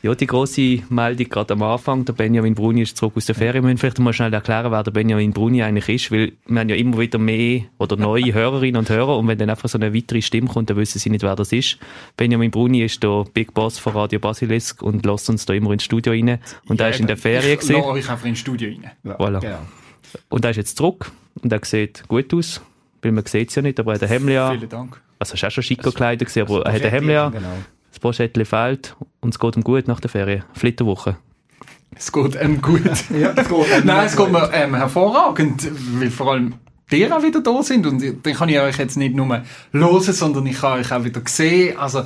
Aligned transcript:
Ja, 0.00 0.14
die 0.14 0.28
grosse 0.28 0.80
Meldung 0.90 1.28
gerade 1.28 1.54
am 1.54 1.62
Anfang, 1.62 2.04
der 2.04 2.12
Benjamin 2.12 2.54
Bruni 2.54 2.82
ist 2.82 2.96
zurück 2.96 3.14
aus 3.16 3.26
der 3.26 3.34
Ferien. 3.34 3.64
Wir 3.64 3.68
müssen 3.68 3.78
vielleicht 3.78 3.98
mal 3.98 4.12
schnell 4.12 4.32
erklären, 4.32 4.70
wer 4.70 4.84
der 4.84 4.92
Benjamin 4.92 5.32
Bruni 5.32 5.60
eigentlich 5.60 5.88
ist, 5.88 6.12
weil 6.12 6.34
wir 6.46 6.60
haben 6.60 6.68
ja 6.68 6.76
immer 6.76 6.98
wieder 6.98 7.18
mehr 7.18 7.62
oder 7.78 7.96
neue 7.96 8.32
Hörerinnen 8.32 8.76
und 8.76 8.88
Hörer 8.90 9.18
und 9.18 9.26
wenn 9.26 9.38
dann 9.38 9.50
einfach 9.50 9.68
so 9.68 9.76
eine 9.76 9.92
weitere 9.92 10.22
Stimme 10.22 10.46
kommt, 10.46 10.70
dann 10.70 10.76
wissen 10.76 11.00
sie 11.00 11.10
nicht, 11.10 11.24
wer 11.24 11.34
das 11.34 11.50
ist. 11.50 11.78
Benjamin 12.16 12.52
Bruni 12.52 12.84
ist 12.84 13.02
der 13.02 13.24
Big 13.34 13.54
Boss 13.54 13.78
von 13.78 13.92
Radio 13.94 14.20
Basilisk 14.20 14.84
und 14.84 15.04
lässt 15.04 15.28
uns 15.30 15.46
da 15.46 15.52
immer 15.52 15.72
ins 15.72 15.82
Studio 15.82 16.12
rein 16.12 16.38
und 16.68 16.78
ja, 16.78 16.86
er 16.86 16.90
ist 16.90 17.00
in 17.00 17.08
der 17.08 17.16
Ferien 17.16 17.58
Ich 17.60 17.68
lasse 17.68 17.84
euch 17.84 18.08
einfach 18.08 18.26
ins 18.26 18.38
Studio 18.38 18.68
rein. 18.68 18.92
Ja, 19.02 19.16
voilà. 19.16 19.40
Genau. 19.40 19.58
Und 20.28 20.44
er 20.44 20.52
ist 20.52 20.58
jetzt 20.58 20.76
zurück 20.76 21.10
und 21.42 21.52
er 21.52 21.60
sieht 21.64 22.06
gut 22.06 22.32
aus, 22.34 22.60
weil 23.02 23.10
man 23.10 23.26
sieht 23.26 23.48
es 23.48 23.56
ja 23.56 23.62
nicht, 23.62 23.80
aber 23.80 23.94
er 23.94 23.94
hat 23.96 24.02
ein 24.04 24.08
Hemd 24.08 24.26
Vielen 24.26 24.68
Dank. 24.68 25.00
Also, 25.18 25.32
er 25.32 25.34
ist 25.34 25.44
auch 25.44 25.50
schon 25.50 25.64
schick 25.64 25.82
gekleidet, 25.82 26.36
aber 26.38 26.64
er 26.64 26.72
hat 26.72 26.82
ein 26.82 26.90
Hemd 26.90 27.08
genau 27.08 27.32
das 27.98 28.00
Poschettli 28.00 28.44
fehlt 28.44 28.96
und 29.20 29.34
es 29.34 29.38
geht 29.38 29.56
ihm 29.56 29.64
gut 29.64 29.88
nach 29.88 30.00
der 30.00 30.10
Ferien. 30.10 30.44
Flitterwoche. 30.54 31.16
Es 31.96 32.12
geht 32.12 32.40
ihm 32.40 32.62
gut. 32.62 32.82
ja, 33.10 33.32
es 33.34 33.48
geht 33.48 33.58
ihm 33.58 33.86
Nein, 33.86 34.06
es 34.06 34.16
geht 34.16 34.30
mir 34.30 34.50
ähm, 34.52 34.74
hervorragend, 34.74 35.68
weil 35.98 36.10
vor 36.10 36.32
allem 36.32 36.54
ihr 36.90 37.14
auch 37.14 37.22
wieder 37.22 37.40
da 37.40 37.62
sind 37.62 37.86
und 37.86 38.02
dann 38.24 38.34
kann 38.34 38.48
ich 38.48 38.58
euch 38.58 38.78
jetzt 38.78 38.96
nicht 38.96 39.14
nur 39.14 39.42
hören, 39.72 40.00
sondern 40.00 40.46
ich 40.46 40.60
kann 40.60 40.80
euch 40.80 40.92
auch 40.92 41.04
wieder 41.04 41.20
sehen. 41.26 41.76
Also, 41.76 42.04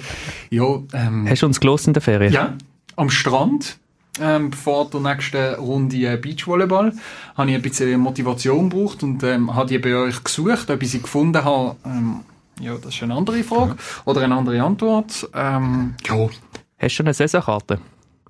ja, 0.51 0.65
ähm, 0.95 1.27
Hast 1.29 1.43
du 1.43 1.47
uns 1.47 1.61
gelesen 1.61 1.91
in 1.91 1.95
der 1.95 2.02
Ferien? 2.02 2.33
Ja, 2.33 2.55
am 2.97 3.11
Strand. 3.11 3.79
Ähm, 4.21 4.52
vor 4.52 4.91
der 4.91 5.01
nächsten 5.01 5.55
Runde 5.55 6.19
Beachvolleyball 6.19 6.93
habe 7.35 7.51
ich 7.51 7.57
ein 7.57 7.63
bisschen 7.63 7.99
Motivation 7.99 8.69
gebraucht 8.69 9.02
und 9.02 9.23
ähm, 9.23 9.55
habe 9.55 9.69
die 9.69 9.79
bei 9.79 9.95
euch 9.95 10.23
gesucht, 10.23 10.71
ob 10.71 10.83
ich 10.83 10.91
sie 10.91 11.01
gefunden 11.01 11.43
habe. 11.43 11.77
Ähm, 11.87 12.21
ja, 12.61 12.77
das 12.77 12.95
ist 12.95 13.02
eine 13.02 13.15
andere 13.15 13.42
Frage. 13.42 13.77
Oder 14.05 14.23
eine 14.23 14.34
andere 14.34 14.62
Antwort. 14.62 15.29
Ähm, 15.34 15.95
ja. 16.06 16.15
Hast 16.15 16.33
du 16.80 16.88
schon 16.91 17.06
eine 17.06 17.15
Saisonkarte? 17.15 17.79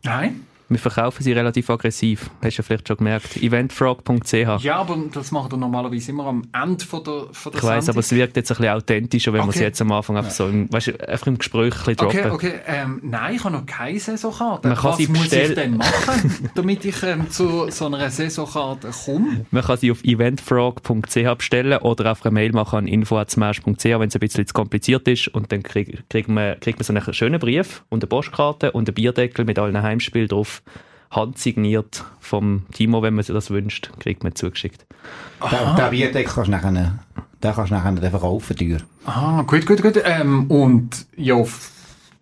Nein. 0.02 0.46
Wir 0.72 0.78
verkaufen 0.78 1.22
sie 1.22 1.32
relativ 1.32 1.68
aggressiv. 1.68 2.30
Hast 2.42 2.56
du 2.56 2.62
ja 2.62 2.66
vielleicht 2.66 2.88
schon 2.88 2.96
gemerkt. 2.96 3.36
Eventfrog.ch. 3.36 4.62
Ja, 4.62 4.76
aber 4.76 4.96
das 5.12 5.30
machen 5.30 5.52
wir 5.52 5.58
normalerweise 5.58 6.10
immer 6.10 6.26
am 6.26 6.44
Ende 6.52 6.82
von 6.84 7.04
der, 7.04 7.26
von 7.32 7.52
der 7.52 7.60
Ich 7.60 7.66
weiss, 7.66 7.88
aber 7.90 8.00
es 8.00 8.10
wirkt 8.10 8.36
jetzt 8.36 8.50
ein 8.50 8.56
bisschen 8.56 8.72
authentischer, 8.72 9.32
wenn 9.34 9.40
okay. 9.42 9.48
wir 9.48 9.54
es 9.54 9.60
jetzt 9.60 9.82
am 9.82 9.92
Anfang 9.92 10.16
einfach 10.16 10.30
so 10.30 10.48
im, 10.48 10.72
weißt, 10.72 11.06
einfach 11.06 11.26
im 11.26 11.36
Gespräch 11.36 11.74
ein 11.74 11.94
bisschen 11.94 11.96
droppen. 11.96 12.30
Okay, 12.30 12.48
okay. 12.48 12.60
Ähm, 12.66 13.00
nein, 13.02 13.34
ich 13.34 13.44
habe 13.44 13.54
noch 13.54 13.66
keine 13.66 14.00
Saisonkarte. 14.00 14.68
Man 14.68 14.76
kann 14.76 14.90
Was 14.92 14.96
sie 14.96 15.08
muss 15.08 15.32
ich 15.32 15.54
denn 15.54 15.76
machen, 15.76 16.50
damit 16.54 16.84
ich 16.86 17.02
ähm, 17.02 17.30
zu 17.30 17.70
so 17.70 17.86
einer 17.86 18.10
Saisonkarte 18.10 18.90
komme? 19.04 19.44
Man 19.50 19.62
kann 19.62 19.76
sie 19.76 19.90
auf 19.90 20.02
eventfrog.ch 20.02 21.36
bestellen 21.36 21.78
oder 21.78 22.10
einfach 22.10 22.24
eine 22.24 22.32
Mail 22.34 22.52
machen 22.52 22.78
an 22.78 22.86
info.smash.ch, 22.86 23.84
wenn 23.84 24.08
es 24.08 24.16
ein 24.16 24.20
bisschen 24.20 24.46
zu 24.46 24.54
kompliziert 24.54 25.06
ist. 25.06 25.28
Und 25.28 25.52
dann 25.52 25.62
krieg, 25.62 26.02
kriegt, 26.08 26.28
man, 26.28 26.58
kriegt 26.60 26.78
man 26.78 26.84
so 26.84 26.94
einen 26.94 27.14
schönen 27.14 27.38
Brief 27.38 27.84
und 27.90 28.02
eine 28.02 28.08
Postkarte 28.08 28.72
und 28.72 28.88
einen 28.88 28.94
Bierdeckel 28.94 29.44
mit 29.44 29.58
allen 29.58 29.80
Heimspielen 29.82 30.28
drauf 30.28 30.61
handsigniert 31.10 32.04
vom 32.20 32.64
Timo, 32.72 33.02
wenn 33.02 33.14
man 33.14 33.22
sich 33.22 33.34
das 33.34 33.50
wünscht, 33.50 33.90
kriegt 34.00 34.24
man 34.24 34.34
zugeschickt. 34.34 34.86
Der, 35.50 35.74
der 35.74 35.90
Bierdeck 35.90 36.26
kannst 36.26 36.48
du 36.48 36.52
nachher, 36.52 36.70
den 36.72 37.52
kannst 37.52 37.70
du 37.70 37.74
nachher 37.74 38.10
verkaufen, 38.10 38.56
teuer. 38.56 38.78
Ah, 39.04 39.42
gut, 39.42 39.66
gut, 39.66 39.82
gut. 39.82 40.00
Ähm, 40.04 40.50
und 40.50 41.06
ja, 41.16 41.36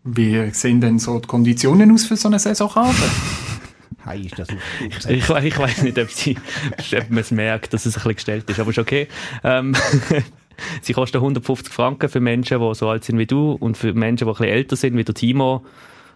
wie 0.05 0.51
sehen 0.51 0.81
denn 0.81 0.99
so 0.99 1.19
die 1.19 1.29
Konditionen 1.29 1.93
aus 1.93 2.07
für 2.07 2.17
so 2.17 2.29
eine 2.29 2.39
Saisonkarte? 2.39 2.97
Hey, 4.03 4.23
ist 4.23 4.39
das 4.39 4.49
ich, 4.49 5.11
ich, 5.11 5.29
ich 5.29 5.59
weiß 5.59 5.83
nicht, 5.83 5.99
ob, 5.99 6.11
sie, 6.11 6.39
ob 6.97 7.11
man 7.11 7.19
es 7.19 7.31
merkt, 7.31 7.75
dass 7.75 7.85
es 7.85 7.97
ein 7.97 7.99
bisschen 7.99 8.15
gestellt 8.15 8.49
ist, 8.49 8.59
aber 8.59 8.71
ist 8.71 8.79
okay. 8.79 9.09
Ähm, 9.45 9.75
sie 10.81 10.95
kosten 10.95 11.19
150 11.19 11.71
Franken 11.71 12.09
für 12.09 12.21
Menschen, 12.21 12.61
die 12.61 12.75
so 12.75 12.89
alt 12.89 13.05
sind 13.05 13.19
wie 13.19 13.27
du 13.27 13.53
und 13.53 13.77
für 13.77 13.93
Menschen, 13.93 14.25
die 14.25 14.31
ein 14.31 14.37
bisschen 14.37 14.55
älter 14.55 14.77
sind, 14.77 14.97
wie 14.97 15.05
der 15.05 15.15
Timo, 15.15 15.67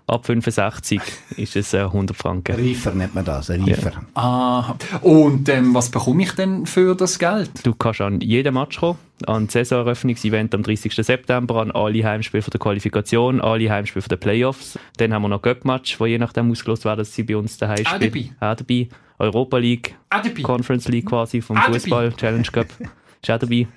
Ab 0.06 0.26
65 0.26 1.00
ist 1.38 1.56
es 1.56 1.72
äh, 1.72 1.78
100 1.78 2.14
Franken. 2.14 2.56
Reifer 2.56 2.92
nennt 2.92 3.14
man 3.14 3.24
das, 3.24 3.48
ein 3.48 3.64
Reifer. 3.64 3.92
Ja. 3.92 4.02
Ah, 4.14 4.74
und 5.00 5.48
ähm, 5.48 5.74
was 5.74 5.90
bekomme 5.90 6.22
ich 6.24 6.32
denn 6.32 6.66
für 6.66 6.94
das 6.94 7.18
Geld? 7.18 7.50
Du 7.62 7.74
kannst 7.74 8.02
an 8.02 8.20
jeden 8.20 8.52
Match 8.52 8.80
kommen, 8.80 8.98
an 9.26 9.46
das 9.46 9.54
Saisoneröffnungsevent 9.54 10.54
am 10.54 10.62
30. 10.62 10.94
September, 10.94 11.62
an 11.62 11.70
alle 11.70 12.04
Heimspiele 12.04 12.42
von 12.42 12.50
der 12.50 12.60
Qualifikation, 12.60 13.40
alle 13.40 13.70
Heimspiele 13.70 14.02
von 14.02 14.10
den 14.10 14.20
Playoffs. 14.20 14.78
Dann 14.98 15.14
haben 15.14 15.22
wir 15.22 15.28
noch 15.30 15.40
Göpp-Match, 15.40 15.98
wo 15.98 16.04
je 16.04 16.18
nachdem 16.18 16.50
ausgelost 16.50 16.84
werden, 16.84 16.98
dass 16.98 17.14
sie 17.14 17.22
bei 17.22 17.38
uns 17.38 17.56
daheim 17.56 17.78
spielen. 17.78 17.94
Auch 17.94 17.98
dabei. 17.98 18.52
Auch 18.52 18.56
dabei. 18.56 18.88
Europa 19.18 19.56
League, 19.56 19.96
Conference 20.42 20.88
League 20.88 21.06
quasi 21.06 21.40
vom 21.40 21.56
Fußball, 21.56 22.12
Challenge 22.12 22.48
Cup. 22.52 22.66
Ist 23.22 23.30
auch 23.30 23.38
dabei. 23.38 23.68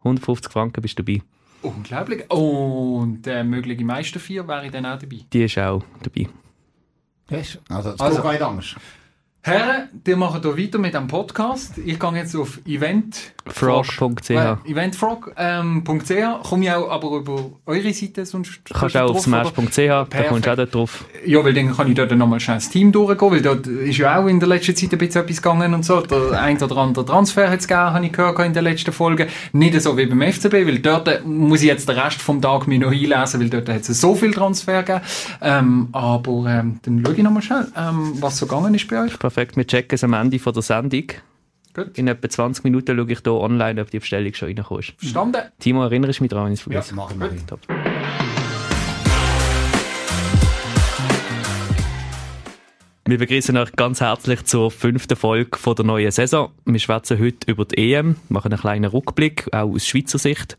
150 0.00 0.52
Franken 0.52 0.82
bist 0.82 0.98
du 0.98 1.02
dabei. 1.02 1.22
Unglaublich. 1.62 2.30
Und 2.30 3.22
der 3.22 3.44
mögliche 3.44 3.84
Meister 3.84 4.20
4 4.20 4.46
wäre 4.46 4.70
dann 4.70 4.86
auch 4.86 4.98
dabei? 4.98 5.20
Die 5.32 5.44
ist 5.44 5.58
auch 5.58 5.82
dabei. 6.02 6.28
Yes. 7.30 7.58
Also, 7.68 7.92
das 7.92 8.00
also, 8.00 8.22
keine 8.22 8.44
Angst. 8.44 8.76
Herren, 9.44 9.88
die 10.06 10.14
machen 10.14 10.40
hier 10.40 10.56
weiter 10.56 10.78
mit 10.78 10.94
dem 10.94 11.08
Podcast. 11.08 11.76
Ich 11.78 11.98
gehe 11.98 12.12
jetzt 12.14 12.36
auf 12.36 12.60
eventfrog.ch. 12.64 14.30
Äh, 14.30 14.54
eventfrog.ch. 14.70 15.32
Ähm, 15.36 15.82
Komme 15.82 16.64
ich 16.64 16.70
auch 16.70 16.88
aber 16.88 17.16
über 17.16 17.50
eure 17.66 17.92
Seite 17.92 18.24
sonst. 18.24 18.60
Kannst 18.72 18.96
auch 18.96 19.10
auf 19.10 19.18
smash.ch, 19.18 19.76
da 19.76 20.04
kommst 20.28 20.46
du 20.46 20.52
auch 20.52 20.54
dort 20.54 20.72
drauf. 20.72 21.04
Ja, 21.26 21.44
weil 21.44 21.54
dann 21.54 21.76
kann 21.76 21.88
ich 21.88 21.96
dort 21.96 22.12
nochmal 22.12 22.38
schnell 22.38 22.58
das 22.58 22.70
Team 22.70 22.92
durchgehen, 22.92 23.32
weil 23.32 23.42
dort 23.42 23.66
ist 23.66 23.98
ja 23.98 24.20
auch 24.20 24.28
in 24.28 24.38
der 24.38 24.48
letzten 24.48 24.76
Zeit 24.76 24.92
ein 24.92 24.98
bisschen 24.98 25.22
etwas 25.22 25.42
gegangen 25.42 25.74
und 25.74 25.84
so. 25.84 26.00
Der 26.02 26.40
ein 26.40 26.62
oder 26.62 26.76
andere 26.76 27.04
Transfer 27.04 27.50
hat 27.50 27.58
es 27.58 27.66
gegeben, 27.66 27.94
habe 27.94 28.06
ich 28.06 28.12
gehört 28.12 28.38
in 28.38 28.52
der 28.52 28.62
letzten 28.62 28.92
Folge. 28.92 29.26
Nicht 29.52 29.80
so 29.80 29.98
wie 29.98 30.06
beim 30.06 30.22
FCB, 30.22 30.52
weil 30.52 30.78
dort 30.78 31.26
muss 31.26 31.62
ich 31.62 31.66
jetzt 31.66 31.88
den 31.88 31.98
Rest 31.98 32.22
vom 32.22 32.40
Tag 32.40 32.68
mir 32.68 32.78
noch 32.78 32.92
einlesen, 32.92 33.40
weil 33.40 33.50
dort 33.50 33.68
hat 33.68 33.80
es 33.88 34.00
so 34.00 34.14
viel 34.14 34.32
Transfer 34.32 34.84
gegeben. 34.84 35.04
Ähm, 35.40 35.88
aber 35.90 36.46
ähm, 36.46 36.78
dann 36.82 37.02
schaue 37.04 37.16
ich 37.16 37.22
nochmal 37.24 37.42
schnell, 37.42 37.66
ähm, 37.76 38.12
was 38.20 38.38
so 38.38 38.46
gegangen 38.46 38.72
ist 38.76 38.86
bei 38.86 39.02
euch 39.02 39.18
Wir 39.36 39.66
checken 39.66 39.94
es 39.94 40.04
am 40.04 40.12
Ende 40.12 40.38
von 40.38 40.52
der 40.52 40.62
Sendung. 40.62 41.04
Gut. 41.74 41.96
In 41.96 42.06
etwa 42.08 42.28
20 42.28 42.64
Minuten 42.64 42.96
schaue 42.96 43.10
ich 43.10 43.20
hier 43.20 43.32
online, 43.32 43.80
ob 43.80 43.90
die 43.90 43.98
Bestellung 43.98 44.34
schon 44.34 44.48
reingekommen 44.48 44.82
ist. 44.82 44.92
Verstanden. 44.98 45.42
Timo, 45.58 45.84
erinnerst 45.84 46.18
du 46.18 46.24
mich 46.24 46.30
daran, 46.30 46.46
wenn 46.46 46.52
ich 46.52 46.60
es 46.60 46.64
vergesse? 46.64 46.90
Ja, 46.90 46.96
machen 46.96 47.18
wir. 47.18 47.46
Top. 47.46 47.60
Wir 53.04 53.18
begrüßen 53.18 53.56
euch 53.56 53.72
ganz 53.72 54.00
herzlich 54.00 54.44
zur 54.44 54.70
fünften 54.70 55.16
Folge 55.16 55.58
von 55.58 55.74
der 55.74 55.84
neuen 55.84 56.12
Saison. 56.12 56.52
Wir 56.64 56.78
schwätzen 56.78 57.18
heute 57.18 57.50
über 57.50 57.64
die 57.64 57.94
EM, 57.94 58.14
machen 58.28 58.52
einen 58.52 58.60
kleinen 58.60 58.84
Rückblick, 58.84 59.52
auch 59.52 59.74
aus 59.74 59.88
Schweizer 59.88 60.18
Sicht. 60.18 60.56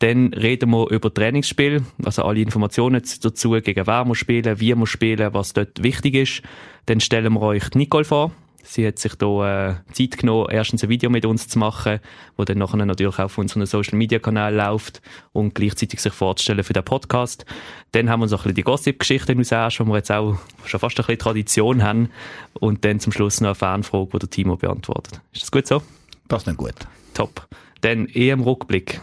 Dann 0.00 0.34
reden 0.34 0.68
wir 0.72 0.90
über 0.90 1.12
Trainingsspiel, 1.12 1.84
also 2.04 2.24
alle 2.24 2.40
Informationen 2.40 3.00
dazu, 3.22 3.50
gegen 3.52 3.86
wer 3.86 4.04
wir 4.04 4.14
spielen, 4.14 4.60
wie 4.60 4.74
wir 4.74 4.86
spielen, 4.86 5.32
was 5.32 5.54
dort 5.54 5.82
wichtig 5.82 6.16
ist. 6.16 6.42
Dann 6.84 7.00
stellen 7.00 7.32
wir 7.32 7.40
euch 7.40 7.70
Nicole 7.74 8.04
vor. 8.04 8.30
Sie 8.68 8.84
hat 8.86 8.98
sich 8.98 9.14
da 9.14 9.70
äh, 9.70 9.74
Zeit 9.92 10.18
genommen, 10.18 10.48
erstens 10.50 10.82
ein 10.82 10.88
Video 10.88 11.08
mit 11.08 11.24
uns 11.24 11.46
zu 11.46 11.58
machen, 11.58 12.00
wo 12.36 12.44
dann 12.44 12.58
nachher 12.58 12.84
natürlich 12.84 13.18
auch 13.18 13.26
auf 13.26 13.38
unserem 13.38 13.64
Social 13.64 13.96
Media 13.96 14.18
Kanal 14.18 14.54
läuft 14.54 15.00
und 15.32 15.54
gleichzeitig 15.54 16.00
sich 16.00 16.12
vorzustellen 16.12 16.64
für 16.64 16.72
den 16.72 16.84
Podcast. 16.84 17.46
Dann 17.92 18.10
haben 18.10 18.20
wir 18.20 18.28
so 18.28 18.36
ein 18.36 18.42
bisschen 18.42 18.54
die 18.56 18.62
Gossip-Geschichten 18.62 19.38
aus 19.40 19.80
wo 19.80 19.84
wir 19.84 19.96
jetzt 19.96 20.10
auch 20.10 20.36
schon 20.64 20.80
fast 20.80 20.98
ein 20.98 21.06
bisschen 21.06 21.18
Tradition 21.18 21.84
haben. 21.84 22.10
Und 22.54 22.84
dann 22.84 22.98
zum 22.98 23.12
Schluss 23.12 23.40
noch 23.40 23.50
eine 23.50 23.54
Fanfrage, 23.54 24.10
die 24.14 24.18
der 24.18 24.30
Timo 24.30 24.56
beantwortet. 24.56 25.20
Ist 25.32 25.42
das 25.42 25.52
gut 25.52 25.66
so? 25.66 25.82
Das 26.26 26.42
ist 26.42 26.46
nicht 26.48 26.58
gut. 26.58 26.74
Top. 27.14 27.46
Dann 27.82 28.08
EM-Rückblick. 28.08 29.00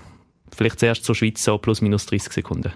Vielleicht 0.56 0.79
zuerst 0.79 1.06
zur 1.06 1.16
Schweiz, 1.16 1.41
so 1.41 1.57
plus 1.57 1.81
minus 1.81 2.06
30 2.06 2.34
Sekunden. 2.34 2.73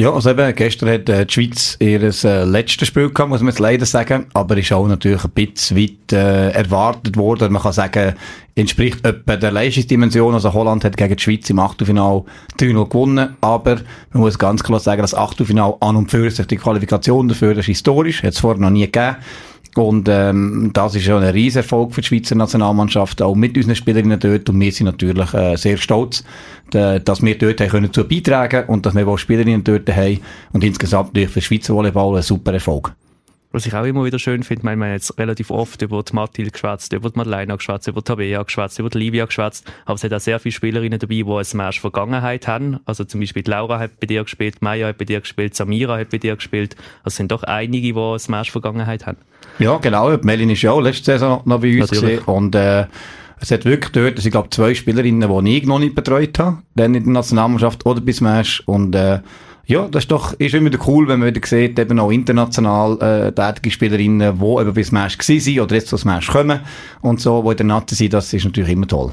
Ja, 0.00 0.14
also 0.14 0.30
eben, 0.30 0.54
gestern 0.54 0.88
hat 0.88 1.10
äh, 1.10 1.26
die 1.26 1.32
Schweiz 1.34 1.76
ihr 1.78 2.00
äh, 2.00 2.44
letztes 2.44 2.88
Spiel 2.88 3.10
gehabt, 3.10 3.28
muss 3.28 3.40
man 3.40 3.50
jetzt 3.50 3.58
leider 3.58 3.84
sagen, 3.84 4.28
aber 4.32 4.56
ist 4.56 4.72
auch 4.72 4.88
natürlich 4.88 5.22
ein 5.22 5.30
bisschen 5.32 5.76
weit 5.76 6.12
äh, 6.14 6.52
erwartet 6.52 7.18
worden. 7.18 7.52
Man 7.52 7.60
kann 7.60 7.74
sagen, 7.74 8.14
entspricht 8.54 9.04
etwa 9.04 9.36
der 9.36 9.52
Leistungsdimension. 9.52 10.32
Also 10.32 10.54
Holland 10.54 10.84
hat 10.84 10.96
gegen 10.96 11.14
die 11.14 11.22
Schweiz 11.22 11.50
im 11.50 11.58
Achtelfinal 11.58 12.24
3-0 12.58 12.88
gewonnen, 12.88 13.36
aber 13.42 13.80
man 14.14 14.22
muss 14.22 14.38
ganz 14.38 14.62
klar 14.62 14.80
sagen, 14.80 15.02
das 15.02 15.14
Achtelfinal 15.14 15.74
an 15.80 15.96
und 15.96 16.10
für 16.10 16.30
sich, 16.30 16.46
die 16.46 16.56
Qualifikation 16.56 17.28
dafür, 17.28 17.58
ist 17.58 17.66
historisch, 17.66 18.22
hat 18.22 18.32
es 18.32 18.40
vorher 18.40 18.58
noch 18.58 18.70
nie 18.70 18.86
gegeben. 18.86 19.16
Und 19.76 20.08
ähm, 20.08 20.70
das 20.72 20.94
ist 20.96 21.04
schon 21.04 21.22
ein 21.22 21.30
riesen 21.30 21.58
Erfolg 21.58 21.94
für 21.94 22.00
die 22.00 22.06
Schweizer 22.08 22.34
Nationalmannschaft, 22.34 23.22
auch 23.22 23.34
mit 23.34 23.56
unseren 23.56 23.76
Spielerinnen 23.76 24.18
dort. 24.18 24.48
Und 24.48 24.60
wir 24.60 24.72
sind 24.72 24.86
natürlich 24.86 25.32
äh, 25.32 25.56
sehr 25.56 25.76
stolz, 25.76 26.24
dass 26.70 27.22
wir 27.22 27.36
dort 27.36 27.60
haben 27.60 27.68
können 27.68 27.86
dazu 27.86 28.06
beitragen 28.06 28.64
und 28.68 28.86
dass 28.86 28.94
wir 28.94 29.06
auch 29.08 29.18
Spielerinnen 29.18 29.64
dort 29.64 29.88
haben. 29.88 30.20
Und 30.52 30.62
insgesamt 30.62 31.08
natürlich 31.08 31.30
für 31.30 31.40
Schweizer 31.40 31.74
Volleyball 31.74 32.16
ein 32.16 32.22
super 32.22 32.52
Erfolg. 32.52 32.92
Was 33.52 33.66
ich 33.66 33.74
auch 33.74 33.84
immer 33.84 34.04
wieder 34.04 34.20
schön 34.20 34.44
finde, 34.44 34.62
wir 34.62 34.70
haben 34.70 34.82
jetzt 34.84 35.18
relativ 35.18 35.50
oft 35.50 35.82
über 35.82 36.04
die 36.04 36.14
Mathilde 36.14 36.52
geschwätzt, 36.52 36.92
über 36.92 37.10
die 37.10 37.18
Madeleine 37.18 37.56
geschwätzt, 37.56 37.88
über 37.88 38.00
die 38.00 38.04
Tabea 38.04 38.44
geschwätzt, 38.44 38.78
über 38.78 38.90
die 38.90 38.98
Livia 38.98 39.24
geschwätzt, 39.24 39.68
aber 39.86 39.96
es 39.96 40.04
hat 40.04 40.12
auch 40.12 40.20
sehr 40.20 40.38
viele 40.38 40.52
Spielerinnen 40.52 41.00
dabei, 41.00 41.14
die 41.16 41.24
eine 41.24 41.44
Smash-Vergangenheit 41.44 42.46
haben. 42.46 42.78
Also 42.84 43.02
zum 43.02 43.18
Beispiel 43.18 43.42
Laura 43.44 43.80
hat 43.80 43.98
bei 43.98 44.06
dir 44.06 44.22
gespielt, 44.22 44.62
Maya 44.62 44.86
hat 44.86 44.98
bei 44.98 45.04
dir 45.04 45.20
gespielt, 45.20 45.56
Samira 45.56 45.98
hat 45.98 46.10
bei 46.10 46.18
dir 46.18 46.36
gespielt. 46.36 46.76
Also 46.98 47.08
es 47.08 47.16
sind 47.16 47.32
doch 47.32 47.42
einige, 47.42 47.92
die 47.92 47.98
eine 48.00 48.18
Smash-Vergangenheit 48.20 49.06
haben. 49.06 49.18
Ja, 49.58 49.78
genau. 49.78 50.16
Melin 50.18 50.50
ist 50.50 50.62
ja 50.62 50.70
auch 50.70 50.80
letzte 50.80 51.06
Saison 51.06 51.42
noch 51.44 51.60
bei 51.60 51.80
uns 51.80 51.90
gesehen 51.90 52.20
und 52.26 52.54
äh, 52.54 52.86
es 53.40 53.50
hat 53.50 53.64
wirklich 53.64 53.90
dort, 53.90 54.16
also 54.16 54.26
ich 54.26 54.32
glaube, 54.32 54.50
zwei 54.50 54.74
Spielerinnen, 54.74 55.44
die 55.44 55.56
ich 55.56 55.66
noch 55.66 55.78
nicht 55.80 55.96
betreut 55.96 56.38
habe, 56.38 56.58
dann 56.76 56.94
in 56.94 57.02
der 57.02 57.12
Nationalmannschaft 57.14 57.84
oder 57.84 58.00
bei 58.00 58.12
Smash 58.12 58.62
und 58.66 58.94
äh, 58.94 59.20
Ja, 59.66 59.86
das 59.88 60.04
ist 60.04 60.10
doch 60.10 60.32
ist 60.34 60.54
immer 60.54 60.66
wieder 60.66 60.84
cool, 60.86 61.06
wenn 61.06 61.20
man 61.20 61.34
wieder 61.34 61.46
sieht, 61.46 61.78
eben 61.78 61.98
auch 61.98 62.10
international 62.10 62.98
äh, 63.00 63.32
tätige 63.32 63.70
Spielerinnen, 63.70 64.38
die 64.40 64.44
eben 64.44 64.74
bis 64.74 64.90
Match 64.92 65.18
waren 65.18 65.60
oder 65.60 65.74
jetzt 65.74 65.88
zum 65.88 66.00
Match 66.04 66.28
kommen 66.28 66.60
und 67.02 67.20
so, 67.20 67.42
die 67.42 67.50
in 67.50 67.56
der 67.56 67.66
Natte 67.66 67.94
sind, 67.94 68.12
das 68.12 68.32
ist 68.32 68.44
natürlich 68.44 68.70
immer 68.70 68.88
toll. 68.88 69.12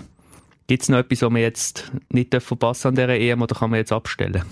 Gibt 0.68 0.84
es 0.84 0.90
noch 0.90 0.98
etwas, 0.98 1.22
was 1.22 1.34
wir 1.34 1.42
jetzt 1.42 1.92
nicht 2.10 2.36
verpassen 2.42 2.90
an 2.90 2.96
dieser 2.96 3.10
EM 3.10 3.42
oder 3.42 3.56
kann 3.56 3.70
man 3.70 3.80
jetzt 3.80 3.92
abstellen? 3.92 4.44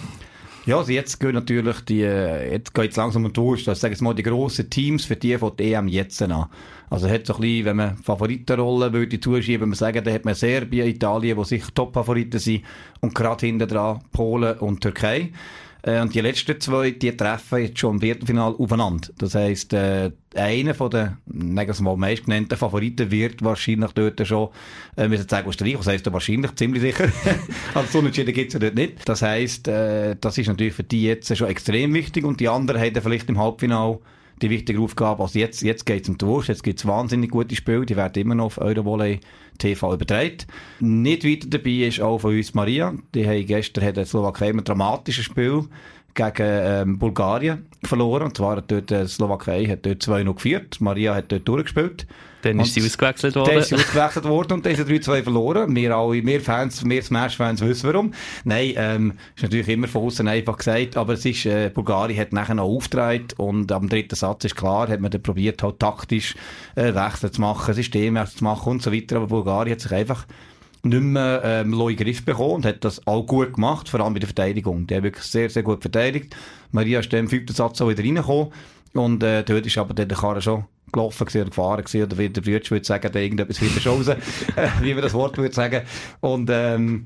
Ja, 0.66 0.78
also 0.80 0.92
jetzt 0.92 1.20
gehen 1.20 1.34
natürlich 1.34 1.82
die, 1.82 2.02
äh, 2.02 2.54
jetzt 2.54 2.74
geht 2.74 2.90
es 2.90 2.98
langsam 2.98 3.32
durch, 3.32 3.66
das 3.66 3.82
sagen 3.82 3.96
wir 3.96 4.04
mal 4.04 4.16
die 4.16 4.24
grossen 4.24 4.68
Teams 4.68 5.06
für 5.06 5.16
die 5.16 5.38
von 5.38 5.56
der 5.56 5.78
EM 5.78 5.88
jetzt 5.88 6.20
an. 6.24 6.46
Also 6.90 7.08
hat 7.08 7.28
so 7.28 7.36
ein 7.36 7.42
bisschen, 7.42 7.66
wenn 7.66 7.76
man 7.76 7.98
Favoritenrollen 7.98 8.92
würde 8.92 9.20
zuschieben, 9.20 9.62
wenn 9.62 9.70
man 9.70 9.76
sagen, 9.76 10.04
da 10.04 10.12
hat 10.12 10.26
man 10.26 10.34
Serbien, 10.34 10.88
Italien, 10.88 11.38
die 11.38 11.46
sicher 11.46 11.72
Top-Favoriten 11.74 12.40
sind 12.40 12.64
und 13.02 13.14
gerade 13.14 13.46
hinten 13.46 13.68
dran 13.68 14.00
Polen 14.12 14.58
und 14.58 14.82
Türkei. 14.82 15.32
Äh, 15.86 16.02
und 16.02 16.16
die 16.16 16.22
letzten 16.22 16.60
zwei, 16.60 16.92
die 16.92 17.16
treffen 17.16 17.60
jetzt 17.60 17.80
schon 17.80 17.96
im 17.96 18.02
Viertelfinal 18.02 18.56
aufeinander. 18.58 19.10
Das 19.20 19.36
heisst, 19.36 19.72
äh, 19.74 20.12
einer 20.36 20.74
von 20.74 20.90
den, 20.90 21.18
nehmen 21.28 21.76
mal, 21.82 21.96
meistgenannten 21.96 22.58
Favoriten 22.58 23.12
wird 23.12 23.44
wahrscheinlich 23.44 23.92
dort 23.92 24.26
schon, 24.28 24.50
äh, 24.98 25.08
müssen 25.08 25.30
sagen, 25.30 25.48
Österreich, 25.48 25.78
was 25.78 25.86
heisst 25.86 26.12
wahrscheinlich, 26.12 26.56
ziemlich 26.56 26.82
sicher. 26.82 27.08
also 27.76 27.88
so 27.92 28.00
Unentschieden 28.00 28.34
gibt's 28.34 28.56
ja 28.56 28.60
dort 28.60 28.74
nicht. 28.74 29.08
Das 29.08 29.22
heisst, 29.22 29.68
äh, 29.68 30.16
das 30.20 30.40
ist 30.40 30.48
natürlich 30.48 30.74
für 30.74 30.84
die 30.84 31.04
jetzt 31.04 31.36
schon 31.38 31.48
extrem 31.48 31.94
wichtig 31.94 32.26
und 32.26 32.40
die 32.40 32.50
anderen 32.50 32.82
haben 32.82 33.02
vielleicht 33.02 33.30
im 33.30 33.38
Halbfinale 33.38 34.00
die 34.42 34.50
wichtige 34.50 34.80
Aufgabe. 34.80 35.24
Also 35.24 35.40
jetzt, 35.40 35.62
jetzt 35.62 35.86
geht's 35.86 36.10
um 36.10 36.18
die 36.18 36.26
Wurst, 36.26 36.50
jetzt 36.50 36.64
gibt's 36.64 36.86
wahnsinnig 36.86 37.32
gute 37.32 37.56
Spiele, 37.56 37.86
die 37.86 37.96
werden 37.96 38.22
immer 38.22 38.36
noch 38.36 38.46
auf 38.46 38.58
Eurovolley 38.60 39.20
TV 39.58 39.94
übertragen. 39.94 40.38
Nicht 40.80 41.24
weiter 41.24 41.48
dabei 41.50 41.88
ist 41.88 42.02
auch 42.02 42.20
von 42.20 42.36
uns 42.36 42.54
Maria. 42.54 42.94
Die 43.14 43.28
haben 43.28 43.46
gestern 43.46 43.86
hat 43.86 44.08
Slowakei 44.08 44.50
ein 44.50 44.64
dramatisches 44.64 45.26
Spiel 45.26 45.66
gegen 46.14 46.34
ähm, 46.40 47.00
Bulgarien 47.00 47.66
verloren. 47.88 48.24
Und 48.24 48.38
zwar 48.38 48.58
hat 48.58 48.72
dort 48.72 48.92
äh, 48.92 49.08
Slowakei 49.08 49.66
hat 49.66 49.86
dort 49.86 50.04
2-0 50.04 50.34
geführt. 50.34 50.82
Maria 50.82 51.16
hat 51.16 51.32
dort 51.32 51.48
durchgespielt. 51.48 52.06
Dann 52.46 52.60
ist 52.60 52.76
sie 52.76 52.84
ausgewechselt 52.84 53.36
worden. 53.36 53.50
Dann 53.50 53.58
ist 53.58 53.70
sie 53.70 53.76
ausgewechselt 53.76 54.26
worden 54.26 54.54
und 54.54 54.66
dann 54.66 54.74
ist 54.74 54.82
3-2 54.82 55.24
verloren. 55.24 55.76
Wir 55.76 55.96
alle, 55.96 56.24
wir 56.24 56.42
Fans, 56.42 56.88
wir 56.88 57.02
Smash-Fans 57.02 57.62
wissen 57.62 57.92
warum. 57.92 58.14
Nein, 58.44 58.74
ähm, 58.76 59.14
ist 59.36 59.42
natürlich 59.42 59.68
immer 59.70 59.88
von 59.88 60.04
außen 60.04 60.28
einfach 60.28 60.58
gesagt, 60.58 60.96
aber 60.96 61.14
es 61.14 61.26
ist, 61.26 61.48
äh, 61.48 61.72
Bulgarien 61.74 62.20
hat 62.20 62.34
nachher 62.34 62.54
noch 62.54 62.66
aufgetragen 62.66 63.28
und 63.38 63.72
am 63.72 63.90
dritten 63.90 64.16
Satz 64.16 64.46
ist 64.46 64.56
klar, 64.56 64.88
hat 64.90 65.00
man 65.00 65.10
dann 65.10 65.24
probiert 65.24 65.64
halt 65.64 65.80
taktisch 65.80 66.36
äh, 66.76 66.94
Wechsel 66.94 67.32
zu 67.32 67.42
machen, 67.42 67.74
Systemwechsel 67.74 68.38
zu 68.38 68.44
machen 68.44 68.74
und 68.74 68.84
so 68.84 68.94
weiter, 68.94 69.16
aber 69.16 69.28
Bulgarien 69.28 69.74
hat 69.74 69.82
sich 69.82 69.92
einfach 69.92 70.28
nicht 70.86 71.02
mehr 71.02 71.42
ähm, 71.44 71.74
in 71.74 71.96
Griff 71.96 72.24
bekommen 72.24 72.56
und 72.56 72.66
hat 72.66 72.84
das 72.86 73.06
auch 73.08 73.24
gut 73.24 73.54
gemacht, 73.54 73.90
vor 73.90 74.00
allem 74.00 74.14
bei 74.14 74.20
der 74.20 74.28
Verteidigung. 74.28 74.88
Die 74.88 74.96
haben 74.96 75.04
wirklich 75.04 75.26
sehr, 75.26 75.50
sehr 75.50 75.64
gut 75.64 75.82
verteidigt. 75.82 76.36
Maria 76.72 77.00
ist 77.00 77.12
dann 77.12 77.22
im 77.22 77.30
fünften 77.30 77.54
Satz 77.54 77.82
auch 77.82 77.90
wieder 77.90 78.04
reingekommen 78.04 78.52
und 78.94 79.24
äh, 79.24 79.44
dort 79.44 79.66
ist 79.66 79.78
aber 79.78 79.94
der 79.94 80.08
Karre 80.08 80.42
schon 80.42 80.66
gelaufen 80.92 81.26
gewesen, 81.26 81.42
oder 81.42 81.50
gefahren 81.50 81.84
gewesen, 81.84 82.04
oder 82.04 82.18
wie 82.18 82.30
der 82.30 82.42
Brütsch 82.42 82.72
würde 82.72 82.86
sagen, 82.86 83.12
da 83.12 83.20
irgendetwas 83.20 83.58
die 83.58 83.68
Chance, 83.68 84.18
äh, 84.56 84.68
wie 84.82 84.94
man 84.94 85.04
das 85.04 85.14
Wort 85.14 85.38
würde 85.38 85.54
sagen. 85.54 85.82
Und, 86.22 86.50
ähm, 86.52 87.06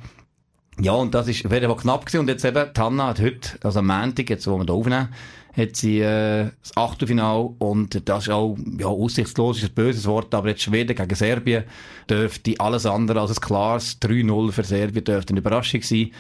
ja, 0.82 0.94
und 0.94 1.14
das 1.14 1.28
ist, 1.28 1.50
wäre 1.50 1.66
aber 1.66 1.78
knapp 1.78 2.06
gewesen. 2.06 2.22
Und 2.22 2.30
jetzt 2.30 2.46
eben, 2.46 2.74
Tanna 2.74 3.08
hat 3.08 3.20
heute, 3.20 3.52
also 3.64 3.80
am 3.80 3.88
Montag, 3.88 4.30
jetzt, 4.30 4.48
wo 4.48 4.58
wir 4.58 4.66
da 4.66 4.74
aufnehmen, 4.74 5.10
hat 5.56 5.76
sie 5.76 6.00
äh, 6.00 6.50
das 6.62 6.78
Achtelfinale 6.78 7.52
und 7.60 8.08
das 8.08 8.24
ist 8.24 8.30
auch 8.30 8.58
ja, 8.78 8.88
aussichtslos, 8.88 9.58
ist 9.58 9.70
ein 9.70 9.74
böses 9.74 10.06
Wort, 10.06 10.34
aber 10.34 10.50
jetzt 10.50 10.62
Schweden 10.62 10.96
gegen 10.96 11.16
Serbien 11.16 11.64
dürfte 12.10 12.54
alles 12.60 12.86
andere 12.86 13.22
als 13.22 13.32
ein 13.32 13.42
klares 13.42 13.98
3-0 14.02 14.52
für 14.52 14.64
Serbien 14.64 15.04
dürfte 15.04 15.32
eine 15.32 15.40
Überraschung 15.40 15.82
sein. 15.82 16.12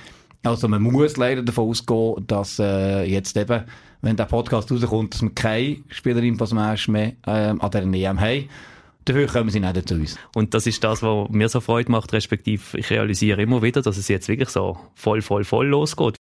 Also 0.43 0.67
man 0.67 0.81
muss 0.81 1.17
leider 1.17 1.43
davon 1.43 1.69
ausgehen, 1.69 2.25
dass 2.27 2.59
äh, 2.59 3.03
jetzt 3.03 3.35
eben, 3.37 3.63
wenn 4.01 4.15
der 4.15 4.25
Podcast 4.25 4.71
rauskommt, 4.71 5.13
dass 5.13 5.21
wir 5.21 5.31
keine 5.31 5.77
Spielerin 5.89 6.37
von 6.37 6.47
Smash 6.47 6.87
mehr 6.87 7.13
ähm, 7.27 7.61
an 7.61 7.71
der 7.71 7.83
EM 7.83 8.19
haben. 8.19 8.49
Dafür 9.09 9.25
kommen 9.25 9.49
sie 9.49 9.59
nicht 9.59 9.89
zu 9.89 9.95
uns. 9.95 10.19
Und 10.35 10.53
das 10.53 10.67
ist 10.67 10.83
das, 10.83 11.01
was 11.01 11.29
mir 11.29 11.49
so 11.49 11.61
Freude 11.61 11.91
macht, 11.91 12.13
respektive 12.13 12.77
ich 12.77 12.91
realisiere 12.91 13.41
immer 13.41 13.63
wieder, 13.63 13.81
dass 13.81 13.97
es 13.97 14.07
jetzt 14.07 14.27
wirklich 14.27 14.49
so 14.49 14.77
voll, 14.93 15.23
voll, 15.23 15.43
voll 15.43 15.65
losgeht. 15.65 16.18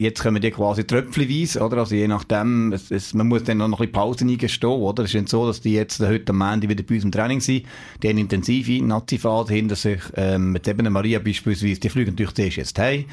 Jetzt 0.00 0.22
kommen 0.22 0.40
die 0.40 0.50
quasi 0.50 0.86
tröpfchenweise, 0.86 1.60
oder? 1.60 1.76
Also 1.76 1.94
je 1.94 2.08
nachdem, 2.08 2.72
es, 2.72 2.90
es, 2.90 3.12
man 3.12 3.28
muss 3.28 3.44
dann 3.44 3.58
noch 3.58 3.66
ein 3.66 3.72
bisschen 3.72 3.92
Pause 3.92 4.24
eingestehen, 4.24 4.72
oder? 4.72 5.02
Es 5.02 5.10
ist 5.10 5.14
nicht 5.14 5.28
so, 5.28 5.46
dass 5.46 5.60
die 5.60 5.74
jetzt 5.74 6.00
heute 6.00 6.32
am 6.32 6.40
Ende 6.40 6.70
wieder 6.70 6.82
bei 6.82 6.94
uns 6.94 7.04
im 7.04 7.12
Training 7.12 7.42
sind. 7.42 7.66
Die 8.02 8.08
haben 8.08 8.16
intensive 8.16 8.82
Nazi-Phase 8.82 9.52
hinter 9.52 9.76
sich. 9.76 10.00
Ähm, 10.16 10.52
mit 10.52 10.66
eben 10.66 10.90
Maria 10.90 11.18
beispielsweise, 11.18 11.78
die 11.78 11.90
fliegen 11.90 12.12
natürlich 12.12 12.32
zuerst 12.32 12.56
jetzt 12.56 12.78
heim. 12.78 13.04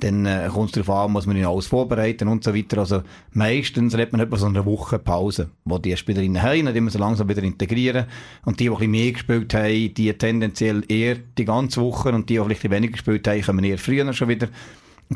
Dann 0.00 0.26
äh, 0.26 0.50
kommt 0.52 0.76
es 0.76 0.84
darauf 0.84 1.06
an, 1.06 1.12
muss 1.12 1.24
man 1.24 1.34
ihnen 1.34 1.46
alles 1.46 1.66
vorbereiten 1.66 2.28
und 2.28 2.44
so 2.44 2.54
weiter. 2.54 2.76
Also 2.76 3.02
meistens 3.32 3.96
hat 3.96 4.12
man 4.12 4.20
etwa 4.20 4.36
so 4.36 4.44
eine 4.44 4.66
Woche 4.66 4.98
Pause, 4.98 5.48
wo 5.64 5.78
die 5.78 5.96
Spielerinnen 5.96 6.42
haben, 6.42 6.66
immer 6.66 6.90
so 6.90 6.98
langsam 6.98 7.26
wieder 7.26 7.42
integrieren. 7.42 8.04
Und 8.44 8.60
die, 8.60 8.64
die 8.64 8.70
ein 8.70 8.74
bisschen 8.74 8.90
mehr 8.90 9.12
gespielt 9.12 9.54
haben, 9.54 9.94
die 9.94 10.12
tendenziell 10.12 10.84
eher 10.88 11.16
die 11.38 11.46
ganze 11.46 11.80
Woche 11.80 12.10
und 12.12 12.28
die, 12.28 12.34
die 12.34 12.44
vielleicht 12.44 12.70
weniger 12.70 12.92
gespielt 12.92 13.26
haben, 13.26 13.40
kommen 13.40 13.64
eher 13.64 13.78
früher 13.78 14.12
schon 14.12 14.28
wieder 14.28 14.48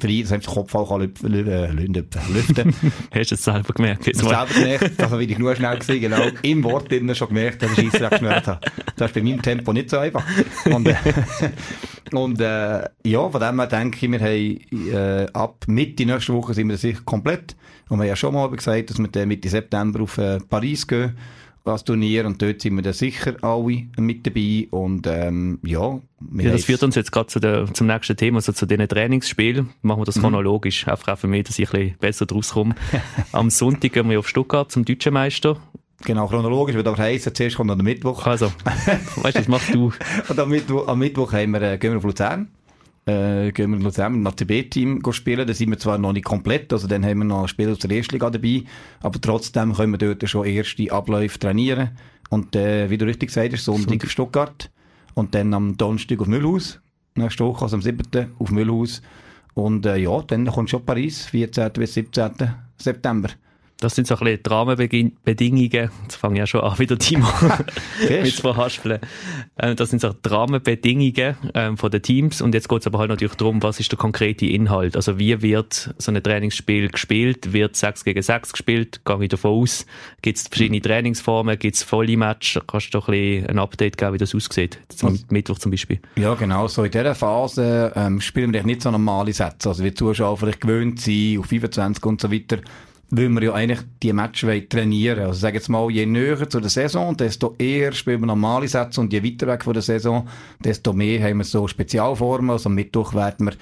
für 0.01 0.09
ihn, 0.09 0.23
dass 0.23 0.33
er 0.33 0.39
den 0.39 0.47
Kopf 0.47 0.75
auch 0.75 0.89
kann 0.91 1.01
lüften, 1.01 1.33
lüften. 1.33 2.75
Hast 3.15 3.31
du 3.31 3.35
es 3.35 3.45
selber 3.45 3.73
gemerkt? 3.75 4.07
Ich 4.07 4.23
habe 4.23 4.29
selber 4.29 4.79
gemerkt, 4.79 5.01
dass 5.01 5.13
ich 5.13 5.39
nur 5.39 5.57
schnell 5.57 5.79
gesehen, 5.79 6.01
genau, 6.01 6.23
im 6.43 6.65
Wort 6.65 6.91
drinnen 6.91 7.15
schon 7.15 7.29
gemerkt, 7.29 7.63
dass 7.63 7.73
ich 7.73 7.91
Scheissdreck 7.91 8.11
geschnürt 8.11 8.47
habe. 8.47 8.61
Das 8.97 9.11
ist 9.11 9.15
bei 9.15 9.23
meinem 9.23 9.43
Tempo 9.43 9.73
nicht 9.73 9.91
so 9.91 9.99
einfach. 9.99 10.25
Und, 10.67 10.89
äh, 10.89 10.95
und 12.13 12.41
äh, 12.41 12.85
ja, 13.05 13.29
von 13.29 13.41
dem 13.41 13.59
her 13.59 13.67
denke 13.67 13.99
ich, 14.07 14.13
wir 14.13 14.21
haben 14.21 14.93
äh, 14.93 15.27
ab 15.33 15.65
Mitte 15.67 16.05
nächste 16.05 16.35
Woche 16.35 16.55
sind 16.55 16.69
wir 16.69 16.77
sicher 16.77 17.01
komplett. 17.05 17.57
Und 17.89 17.99
wir 17.99 18.03
haben 18.05 18.09
ja 18.09 18.17
schon 18.17 18.35
mal 18.35 18.49
gesagt, 18.51 18.91
dass 18.91 18.99
wir 18.99 19.27
Mitte 19.27 19.49
September 19.49 20.03
auf 20.03 20.19
äh, 20.19 20.39
Paris 20.49 20.87
gehen 20.87 21.17
das 21.69 21.85
Turnier 21.85 22.27
und 22.27 22.41
dort 22.41 22.63
sind 22.63 22.75
wir 22.77 22.83
dann 22.83 22.93
sicher 22.93 23.37
alle 23.43 23.85
mit 23.99 24.27
dabei 24.27 24.67
und 24.71 25.07
ähm, 25.07 25.59
ja. 25.63 26.01
ja 26.39 26.51
das 26.51 26.65
führt 26.65 26.83
uns 26.83 26.95
jetzt 26.95 27.13
gerade 27.13 27.27
zu 27.29 27.73
zum 27.73 27.87
nächsten 27.87 28.17
Thema, 28.17 28.37
also 28.39 28.53
zu 28.53 28.67
den 28.67 28.89
Trainingsspielen. 28.89 29.71
Machen 29.83 30.01
wir 30.01 30.05
das 30.07 30.17
mhm. 30.17 30.23
chronologisch, 30.23 30.89
einfach 30.89 31.15
auch 31.15 31.19
für 31.19 31.29
mich, 31.29 31.45
dass 31.45 31.59
ich 31.59 31.73
ein 31.73 31.81
bisschen 31.81 31.99
besser 31.99 32.27
draus 32.27 32.53
komme. 32.53 32.75
Am 33.33 33.51
Sonntag 33.51 33.93
gehen 33.93 34.09
wir 34.09 34.19
auf 34.19 34.29
Stuttgart 34.29 34.73
zum 34.73 34.85
Deutschen 34.85 35.13
Meister. 35.13 35.59
Genau, 36.05 36.27
chronologisch, 36.29 36.77
weil 36.77 36.85
das 36.85 36.99
heisst, 36.99 37.37
zuerst 37.37 37.57
kommt 37.57 37.71
der 37.71 37.77
Mittwoch. 37.77 38.25
Also, 38.25 38.53
weißt 39.17 39.37
du, 39.37 39.41
was 39.41 39.49
machst 39.49 39.75
du? 39.75 39.93
und 40.29 40.39
am 40.39 40.49
Mittwoch, 40.49 40.87
am 40.87 40.99
Mittwoch 41.01 41.33
haben 41.33 41.51
wir, 41.53 41.63
äh, 41.63 41.79
gehen 41.79 41.91
wir 41.91 41.99
auf 41.99 42.05
Luzern 42.05 42.49
äh, 43.09 43.53
gehen 43.53 43.83
wir 43.83 43.91
zusammen 43.91 44.17
im 44.17 44.27
ATB-Team 44.27 45.03
spielen. 45.13 45.47
Da 45.47 45.55
sind 45.55 45.71
wir 45.71 45.79
zwar 45.79 45.99
noch 45.99 46.13
nicht 46.13 46.25
komplett, 46.25 46.73
also 46.73 46.87
dann 46.87 47.05
haben 47.05 47.19
wir 47.19 47.25
noch 47.25 47.49
Spieler 47.49 47.73
aus 47.73 47.79
der 47.79 47.91
ersten 47.91 48.15
Liga 48.15 48.29
dabei, 48.29 48.65
aber 49.01 49.21
trotzdem 49.21 49.73
können 49.73 49.93
wir 49.93 49.99
dort 49.99 50.29
schon 50.29 50.47
erste 50.47 50.93
Abläufe 50.93 51.39
trainieren. 51.39 51.91
Und 52.29 52.55
äh, 52.55 52.91
wie 52.91 52.99
du 52.99 53.07
richtig 53.07 53.29
gesagt 53.29 53.55
hast, 53.55 53.65
Sonntag, 53.65 53.89
Sonntag. 53.89 54.05
auf 54.05 54.11
Stuttgart 54.11 54.71
und 55.15 55.35
dann 55.35 55.55
am 55.55 55.77
Donnerstag 55.79 56.21
auf 56.21 56.27
Müllhaus, 56.27 56.81
nächste 57.15 57.45
Woche, 57.45 57.65
also 57.65 57.77
am 57.77 57.83
7. 57.83 58.35
auf 58.39 58.51
Müllhaus. 58.51 59.01
Und 59.55 59.87
äh, 59.87 59.97
ja, 59.97 60.21
dann 60.23 60.47
kommt 60.47 60.69
schon 60.69 60.85
Paris, 60.85 61.27
14. 61.27 61.73
bis 61.73 61.95
17. 61.95 62.33
September. 62.77 63.31
Das 63.81 63.95
sind 63.95 64.09
so 64.09 64.17
ein 64.17 64.25
bisschen 64.25 64.43
die 64.43 64.51
Rahmenbedingungen. 64.51 65.91
Jetzt 66.03 66.17
fange 66.17 66.35
ich 66.35 66.39
ja 66.41 66.47
schon 66.49 66.63
an, 66.63 66.77
wieder 66.81 66.99
Timo 66.99 67.29
mit 68.09 68.35
zu 68.35 68.43
verhaspeln. 68.43 68.99
Äh, 69.57 69.77
das 69.77 69.91
sind 69.91 70.01
so 70.01 70.13
die 70.13 70.29
Rahmenbedingungen 70.29 71.37
ähm, 71.55 71.77
von 71.77 71.89
den 71.89 72.03
Teams. 72.03 72.43
Und 72.43 72.55
jetzt 72.55 72.69
geht 72.69 72.81
es 72.81 72.89
aber 72.89 72.99
halt 72.99 73.11
natürlich 73.11 73.37
darum, 73.37 73.63
was 73.63 73.79
ist 73.79 73.93
der 73.93 73.99
konkrete 73.99 74.47
Inhalt? 74.47 74.97
Also 74.97 75.21
wie 75.21 75.41
wird 75.43 75.95
so 75.97 76.11
ein 76.11 76.21
Trainingsspiel 76.21 76.89
gespielt? 76.89 77.53
Wird 77.53 77.77
6 77.77 78.03
gegen 78.03 78.21
6 78.21 78.53
gespielt? 78.53 79.01
Gehe 79.05 79.23
ich 79.23 79.29
davon 79.29 79.63
aus? 79.63 79.87
Gibt 80.23 80.39
es 80.39 80.49
verschiedene 80.49 80.81
Trainingsformen? 80.81 81.57
Gibt 81.57 81.77
es 81.77 81.85
volle 81.85 82.17
Match? 82.17 82.59
Kannst 82.67 82.89
du 82.89 82.99
doch 82.99 83.07
ein, 83.07 83.13
bisschen 83.13 83.47
ein 83.47 83.59
Update 83.61 83.97
geben, 83.97 84.15
wie 84.15 84.19
das 84.19 84.35
aussieht? 84.35 84.81
Zum 84.89 85.11
also, 85.11 85.25
Mittwoch 85.31 85.61
zum 85.61 85.71
Beispiel. 85.71 86.01
Ja, 86.17 86.35
genau. 86.35 86.67
So 86.67 86.83
in 86.83 86.91
dieser 86.91 87.15
Phase 87.15 87.93
ähm, 87.95 88.21
spielen 88.21 88.53
wir 88.53 88.65
nicht 88.65 88.83
so 88.83 88.91
normale 88.91 89.33
Sätze. 89.33 89.69
Also 89.69 89.85
die 89.85 89.95
Zuschauer 89.95 90.37
vielleicht 90.37 90.63
gewöhnt 90.63 91.01
sind, 91.01 91.39
auf 91.39 91.47
25 91.47 92.05
und 92.05 92.21
so 92.21 92.33
weiter 92.33 92.59
weil 93.11 93.29
wir 93.31 93.43
ja 93.43 93.53
eigentlich 93.55 93.81
die 94.03 94.13
Match 94.13 94.45
trainieren 94.69 95.21
Also 95.21 95.41
sagen 95.41 95.55
jetzt 95.55 95.69
mal, 95.69 95.91
je 95.91 96.05
näher 96.05 96.49
zu 96.49 96.61
der 96.61 96.71
Saison, 96.71 97.17
desto 97.17 97.55
eher 97.59 97.93
spielen 97.93 98.21
wir 98.21 98.27
normale 98.27 98.69
Sätze 98.69 99.01
und 99.01 99.13
je 99.13 99.25
weiter 99.25 99.47
weg 99.47 99.65
von 99.65 99.73
der 99.73 99.83
Saison, 99.83 100.29
desto 100.63 100.93
mehr 100.93 101.23
haben 101.23 101.39
wir 101.39 101.45
so 101.45 101.67
Spezialformen. 101.67 102.51
Also 102.51 102.69
am 102.69 102.75
Mittwoch 102.75 103.15
werden 103.15 103.47
wir 103.47 103.55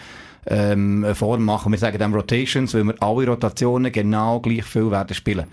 ähm, 0.46 1.04
eine 1.04 1.14
Form 1.14 1.44
machen. 1.44 1.70
Wir 1.70 1.78
sagen 1.78 1.98
dann 1.98 2.12
Rotations, 2.12 2.74
weil 2.74 2.84
wir 2.84 2.94
alle 3.00 3.28
Rotationen 3.28 3.92
genau 3.92 4.40
gleich 4.40 4.64
viel 4.64 4.90
werden 4.90 5.14
spielen. 5.14 5.46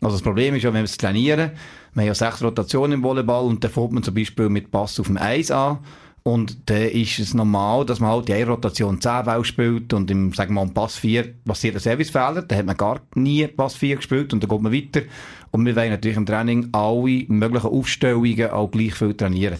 Also 0.00 0.16
das 0.16 0.22
Problem 0.22 0.54
ist 0.56 0.64
ja, 0.64 0.70
wenn 0.70 0.80
wir 0.80 0.84
es 0.84 0.98
trainieren, 0.98 1.52
wir 1.94 2.02
haben 2.02 2.08
ja 2.08 2.14
sechs 2.14 2.42
Rotationen 2.42 2.98
im 2.98 3.02
Volleyball 3.02 3.46
und 3.46 3.62
dann 3.62 3.70
fängt 3.70 3.92
man 3.92 4.02
zum 4.02 4.14
Beispiel 4.14 4.48
mit 4.48 4.70
Pass 4.70 5.00
auf 5.00 5.06
dem 5.06 5.16
Eis 5.16 5.50
an 5.50 5.78
und 6.26 6.68
dann 6.68 6.88
ist 6.88 7.20
es 7.20 7.34
normal, 7.34 7.86
dass 7.86 8.00
man 8.00 8.10
halt 8.10 8.26
die 8.26 8.42
Rotation 8.42 9.00
10 9.00 9.26
Bälle 9.26 9.44
spielt 9.44 9.92
und 9.92 10.10
im, 10.10 10.32
sagen 10.32 10.54
wir 10.54 10.64
mal, 10.64 10.72
Pass 10.72 10.96
4 10.96 11.24
passiert 11.44 11.76
ein 11.76 11.80
Servicefehler. 11.80 12.42
Dann 12.42 12.58
hat 12.58 12.66
man 12.66 12.76
gar 12.76 13.00
nie 13.14 13.46
Pass 13.46 13.76
4 13.76 13.94
gespielt 13.94 14.32
und 14.32 14.42
dann 14.42 14.50
geht 14.50 14.60
man 14.60 14.72
weiter. 14.72 15.02
Und 15.52 15.64
wir 15.64 15.76
wollen 15.76 15.90
natürlich 15.90 16.16
im 16.16 16.26
Training 16.26 16.68
alle 16.72 17.26
möglichen 17.28 17.68
Aufstellungen 17.68 18.50
auch 18.50 18.68
gleich 18.68 18.94
viel 18.94 19.14
trainieren. 19.14 19.58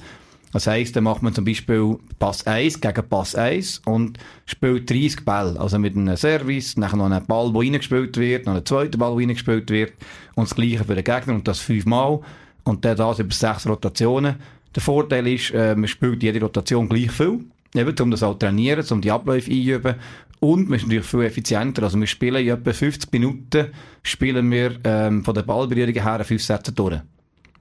Das 0.52 0.66
heisst, 0.66 0.96
dann 0.96 1.04
macht 1.04 1.22
man 1.22 1.32
zum 1.32 1.44
Beispiel 1.44 1.98
Pass 2.18 2.44
1 2.48 2.80
gegen 2.80 3.08
Pass 3.08 3.36
1 3.36 3.82
und 3.84 4.18
spielt 4.44 4.90
30 4.90 5.24
Bälle. 5.24 5.60
Also 5.60 5.78
mit 5.78 5.96
einem 5.96 6.16
Service, 6.16 6.76
nachher 6.76 6.96
noch 6.96 7.06
einen 7.06 7.24
Ball, 7.26 7.52
der 7.52 7.60
reingespielt 7.60 8.16
wird, 8.16 8.46
noch 8.46 8.54
einen 8.54 8.66
zweiten 8.66 8.98
Ball, 8.98 9.10
der 9.10 9.18
reingespielt 9.18 9.70
wird 9.70 9.92
und 10.34 10.50
das 10.50 10.56
Gleiche 10.56 10.82
für 10.82 10.96
den 10.96 11.04
Gegner 11.04 11.34
und 11.34 11.46
das 11.46 11.60
fünfmal 11.60 12.22
und 12.64 12.84
dann 12.84 12.96
das 12.96 13.20
über 13.20 13.32
sechs 13.32 13.68
Rotationen. 13.68 14.34
Der 14.76 14.82
Vorteil 14.82 15.26
ist, 15.26 15.52
äh, 15.52 15.74
man 15.74 15.88
spielt 15.88 16.22
jede 16.22 16.40
Rotation 16.40 16.88
gleich 16.88 17.10
viel. 17.10 17.40
Eben, 17.74 17.98
um 18.00 18.10
das 18.10 18.22
auch 18.22 18.38
trainieren, 18.38 18.84
um 18.90 19.00
die 19.00 19.10
Abläufe 19.10 19.50
einzuüben. 19.50 19.96
Und 20.38 20.68
man 20.68 20.78
ist 20.78 20.82
natürlich 20.82 21.06
viel 21.06 21.22
effizienter. 21.22 21.82
Also 21.82 21.98
wir 21.98 22.06
spielen 22.06 22.46
in 22.46 22.52
etwa 22.52 22.72
50 22.72 23.10
Minuten, 23.12 23.68
spielen 24.02 24.50
wir 24.50 24.76
ähm, 24.84 25.24
von 25.24 25.34
der 25.34 25.42
Ballberührung 25.42 25.94
her 25.94 26.24
fünf 26.24 26.42
Sätze 26.42 26.72
durch. 26.72 27.00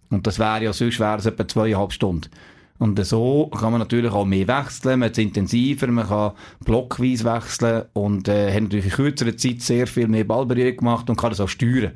Und 0.10 0.28
das 0.28 0.40
wäre 0.40 0.66
ja 0.66 0.74
sonst 0.74 1.00
wäre 1.00 1.18
es 1.18 1.26
etwa 1.26 1.48
zweieinhalb 1.48 1.94
Stunden. 1.94 2.30
Und 2.78 3.04
so 3.06 3.48
kann 3.48 3.72
man 3.72 3.80
natürlich 3.80 4.12
auch 4.12 4.26
mehr 4.26 4.48
wechseln, 4.50 5.00
man 5.00 5.10
ist 5.10 5.18
intensiver, 5.18 5.88
man 5.88 6.08
kann 6.08 6.34
blockweise 6.66 7.24
wechseln 7.24 7.84
und 7.94 8.28
äh, 8.28 8.54
hat 8.54 8.64
natürlich 8.64 8.86
in 8.86 8.92
kürzerer 8.92 9.38
Zeit 9.38 9.62
sehr 9.62 9.88
viel 9.88 10.10
mehr 10.10 10.26
Ballberührung 10.26 10.76
gemacht 10.76 11.10
und 11.10 11.16
kann 11.16 11.30
das 11.30 11.40
auch 11.40 11.48
steuern. 11.48 11.94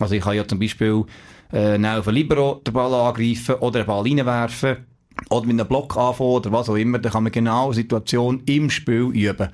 Also 0.00 0.14
ich 0.14 0.22
kann 0.22 0.34
ja 0.34 0.48
zum 0.48 0.58
Beispiel 0.58 1.04
äh, 1.52 1.74
einen 1.74 2.02
Libero 2.06 2.60
den 2.66 2.74
Ball 2.74 2.94
angreifen 2.94 3.56
oder 3.56 3.80
einen 3.80 3.86
Ball 3.86 4.02
reinwerfen 4.02 4.86
oder 5.30 5.46
mit 5.46 5.60
einem 5.60 5.68
Block 5.68 5.96
anfangen 5.96 6.30
oder 6.30 6.52
was 6.52 6.68
auch 6.68 6.76
immer, 6.76 6.98
dann 6.98 7.12
kann 7.12 7.22
man 7.22 7.32
genau 7.32 7.70
die 7.70 7.76
Situation 7.76 8.42
im 8.46 8.70
Spiel 8.70 9.10
üben. 9.12 9.48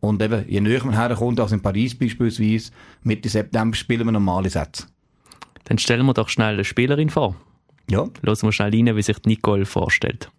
Und 0.00 0.20
eben, 0.20 0.44
je 0.48 0.60
näher 0.60 0.84
man 0.84 0.96
herkommt, 0.96 1.40
als 1.40 1.52
in 1.52 1.62
Paris 1.62 1.94
beispielsweise, 1.94 2.70
Mitte 3.02 3.28
September 3.28 3.74
spielen 3.74 4.06
wir 4.06 4.12
normale 4.12 4.50
Sätze. 4.50 4.86
Dann 5.64 5.78
stellen 5.78 6.04
wir 6.04 6.12
doch 6.12 6.28
schnell 6.28 6.54
eine 6.54 6.64
Spielerin 6.64 7.08
vor. 7.08 7.36
Ja. 7.90 8.06
Hören 8.22 8.42
wir 8.42 8.52
schnell 8.52 8.74
rein, 8.74 8.96
wie 8.96 9.02
sich 9.02 9.16
Nicole 9.24 9.64
vorstellt. 9.64 10.30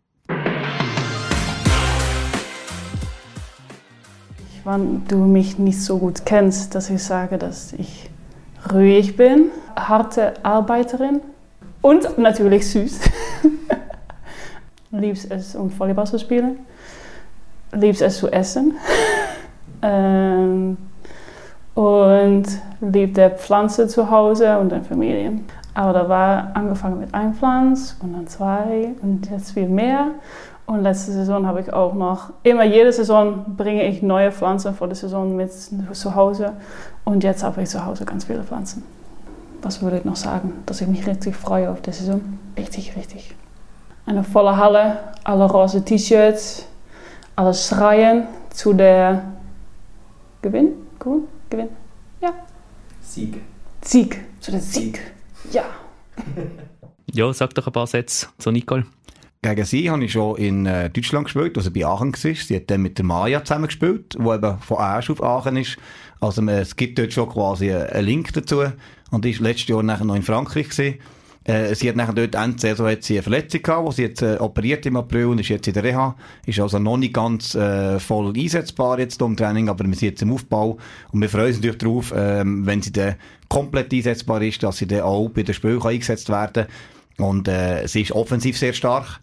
Wenn 4.64 5.08
du 5.08 5.18
mich 5.18 5.60
nicht 5.60 5.80
so 5.80 6.00
gut 6.00 6.26
kennst, 6.26 6.74
dass 6.74 6.90
ich 6.90 7.04
sage, 7.04 7.38
dass 7.38 7.74
ich 7.74 8.10
ruhig 8.74 9.16
bin, 9.16 9.52
harte 9.76 10.34
Arbeiterin 10.44 11.22
und 11.82 12.18
natürlich 12.18 12.70
süß. 12.70 13.00
Liebst 14.92 15.30
es, 15.32 15.56
um 15.56 15.70
Volleyball 15.78 16.08
zu 16.08 16.18
spielen. 16.20 16.60
Liebst 17.74 18.02
es 18.02 18.18
zu 18.18 18.32
essen. 18.32 18.76
ähm, 19.82 20.78
und 21.76 22.46
liebte 22.80 23.32
Pflanzen 23.32 23.90
zu 23.90 24.10
Hause 24.10 24.58
und 24.58 24.72
in 24.72 24.84
Familien. 24.84 25.46
Aber 25.74 25.92
da 25.92 26.10
war 26.10 26.52
angefangen 26.54 27.02
mit 27.02 27.14
ein 27.14 27.34
Pflanz 27.34 27.98
und 28.02 28.14
dann 28.14 28.28
zwei 28.28 28.94
und 29.02 29.30
jetzt 29.30 29.52
viel 29.52 29.68
mehr. 29.68 30.08
Und 30.66 30.82
letzte 30.82 31.12
Saison 31.12 31.46
habe 31.46 31.62
ich 31.62 31.72
auch 31.72 31.94
noch, 31.94 32.34
immer 32.42 32.64
jede 32.64 32.92
Saison 32.92 33.56
bringe 33.56 33.88
ich 33.88 34.02
neue 34.02 34.32
Pflanzen 34.32 34.74
vor 34.74 34.88
der 34.88 34.96
Saison 34.96 35.36
mit 35.36 35.52
zu 35.52 36.16
Hause. 36.16 36.54
Und 37.04 37.24
jetzt 37.24 37.44
habe 37.44 37.62
ich 37.62 37.70
zu 37.70 37.86
Hause 37.86 38.06
ganz 38.06 38.26
viele 38.26 38.44
Pflanzen. 38.44 38.84
Was 39.62 39.82
würde 39.82 40.00
ich 40.00 40.06
noch 40.06 40.16
sagen? 40.16 40.54
Dass 40.66 40.82
ich 40.82 40.88
mich 40.88 41.06
richtig 41.06 41.36
freue 41.36 41.70
auf 41.70 41.82
die 41.82 41.92
Saison. 41.92 42.22
Richtig, 42.58 42.96
richtig. 42.96 43.36
Eine 44.08 44.24
volle 44.24 44.58
Halle, 44.58 44.98
alle 45.24 45.46
roze 45.46 45.84
T-Shirts, 45.84 46.66
alle 47.36 47.54
schreien 47.54 48.28
zu 48.50 48.74
der 48.74 49.24
Gewinn? 50.42 50.74
Gewinn? 51.00 51.28
Gewinn? 51.50 51.70
Ja. 52.22 52.32
Sieg. 53.02 53.42
Sieg. 53.82 54.20
Zu 54.40 54.52
der 54.52 54.62
Sieg. 54.62 55.00
Ja. 55.52 55.64
Ja, 57.14 57.32
sag 57.32 57.54
doch 57.54 57.66
ein 57.68 57.72
paar 57.72 57.88
Sätze 57.88 58.28
zu 58.40 58.52
Nicole. 58.52 58.86
Gegen 59.46 59.64
sie 59.64 59.92
habe 59.92 60.04
ich 60.04 60.14
schon 60.14 60.38
in 60.38 60.66
äh, 60.66 60.90
Deutschland 60.90 61.26
gespielt, 61.26 61.56
also 61.56 61.70
bei 61.70 61.86
Aachen 61.86 62.14
war. 62.14 62.34
Sie 62.34 62.56
hat 62.56 62.72
dann 62.72 62.82
mit 62.82 62.98
der 62.98 63.06
Maya 63.06 63.44
zusammen 63.44 63.68
gespielt, 63.68 64.16
die 64.18 64.28
eben 64.28 64.58
von 64.58 64.78
Asch 64.80 65.12
auf 65.12 65.22
Aachen 65.22 65.56
ist. 65.58 65.78
Also 66.20 66.42
äh, 66.48 66.62
es 66.62 66.76
gibt 66.76 66.98
dort 66.98 67.14
schon 67.14 67.30
quasi 67.30 67.72
einen 67.72 68.06
Link 68.06 68.34
dazu. 68.34 68.64
Und 69.12 69.24
die 69.24 69.38
war 69.38 69.48
letztes 69.48 69.68
Jahr 69.68 69.84
nachher 69.84 70.04
noch 70.04 70.16
in 70.16 70.24
Frankreich. 70.24 70.98
Äh, 71.44 71.76
sie 71.76 71.88
hat 71.88 71.96
nachher 71.96 72.14
dort 72.14 72.34
Ende 72.34 72.60
Saison 72.60 72.88
hat 72.88 73.04
sie 73.04 73.14
eine 73.14 73.22
Verletzung 73.22 73.62
gehabt, 73.62 73.86
wo 73.86 73.92
sie 73.92 74.02
jetzt 74.02 74.24
äh, 74.24 74.38
operiert 74.40 74.84
im 74.88 74.96
April 74.96 75.26
und 75.26 75.40
ist 75.40 75.50
jetzt 75.50 75.68
in 75.68 75.76
der 75.76 75.84
Reha. 75.84 76.16
Ist 76.48 76.60
also 76.60 76.80
noch 76.80 76.98
nicht 76.98 77.14
ganz 77.14 77.54
äh, 77.54 78.00
voll 78.00 78.34
einsetzbar 78.36 78.98
jetzt 78.98 79.22
im 79.22 79.38
Training, 79.38 79.70
aber 79.70 79.86
wir 79.86 79.94
sind 79.94 80.10
jetzt 80.10 80.24
im 80.24 80.34
Aufbau 80.34 80.80
und 81.12 81.22
wir 81.22 81.30
freuen 81.30 81.50
uns 81.50 81.58
natürlich 81.58 81.78
darauf, 81.78 82.12
ähm, 82.18 82.66
wenn 82.66 82.82
sie 82.82 82.92
dann 82.92 83.14
komplett 83.48 83.94
einsetzbar 83.94 84.42
ist, 84.42 84.64
dass 84.64 84.78
sie 84.78 84.88
dann 84.88 85.02
auch 85.02 85.30
bei 85.30 85.44
den 85.44 85.54
Spielen 85.54 85.80
eingesetzt 85.84 86.30
werden 86.30 86.66
kann. 87.18 87.28
Und 87.28 87.48
äh, 87.48 87.86
sie 87.86 88.02
ist 88.02 88.12
offensiv 88.12 88.58
sehr 88.58 88.74
stark. 88.74 89.20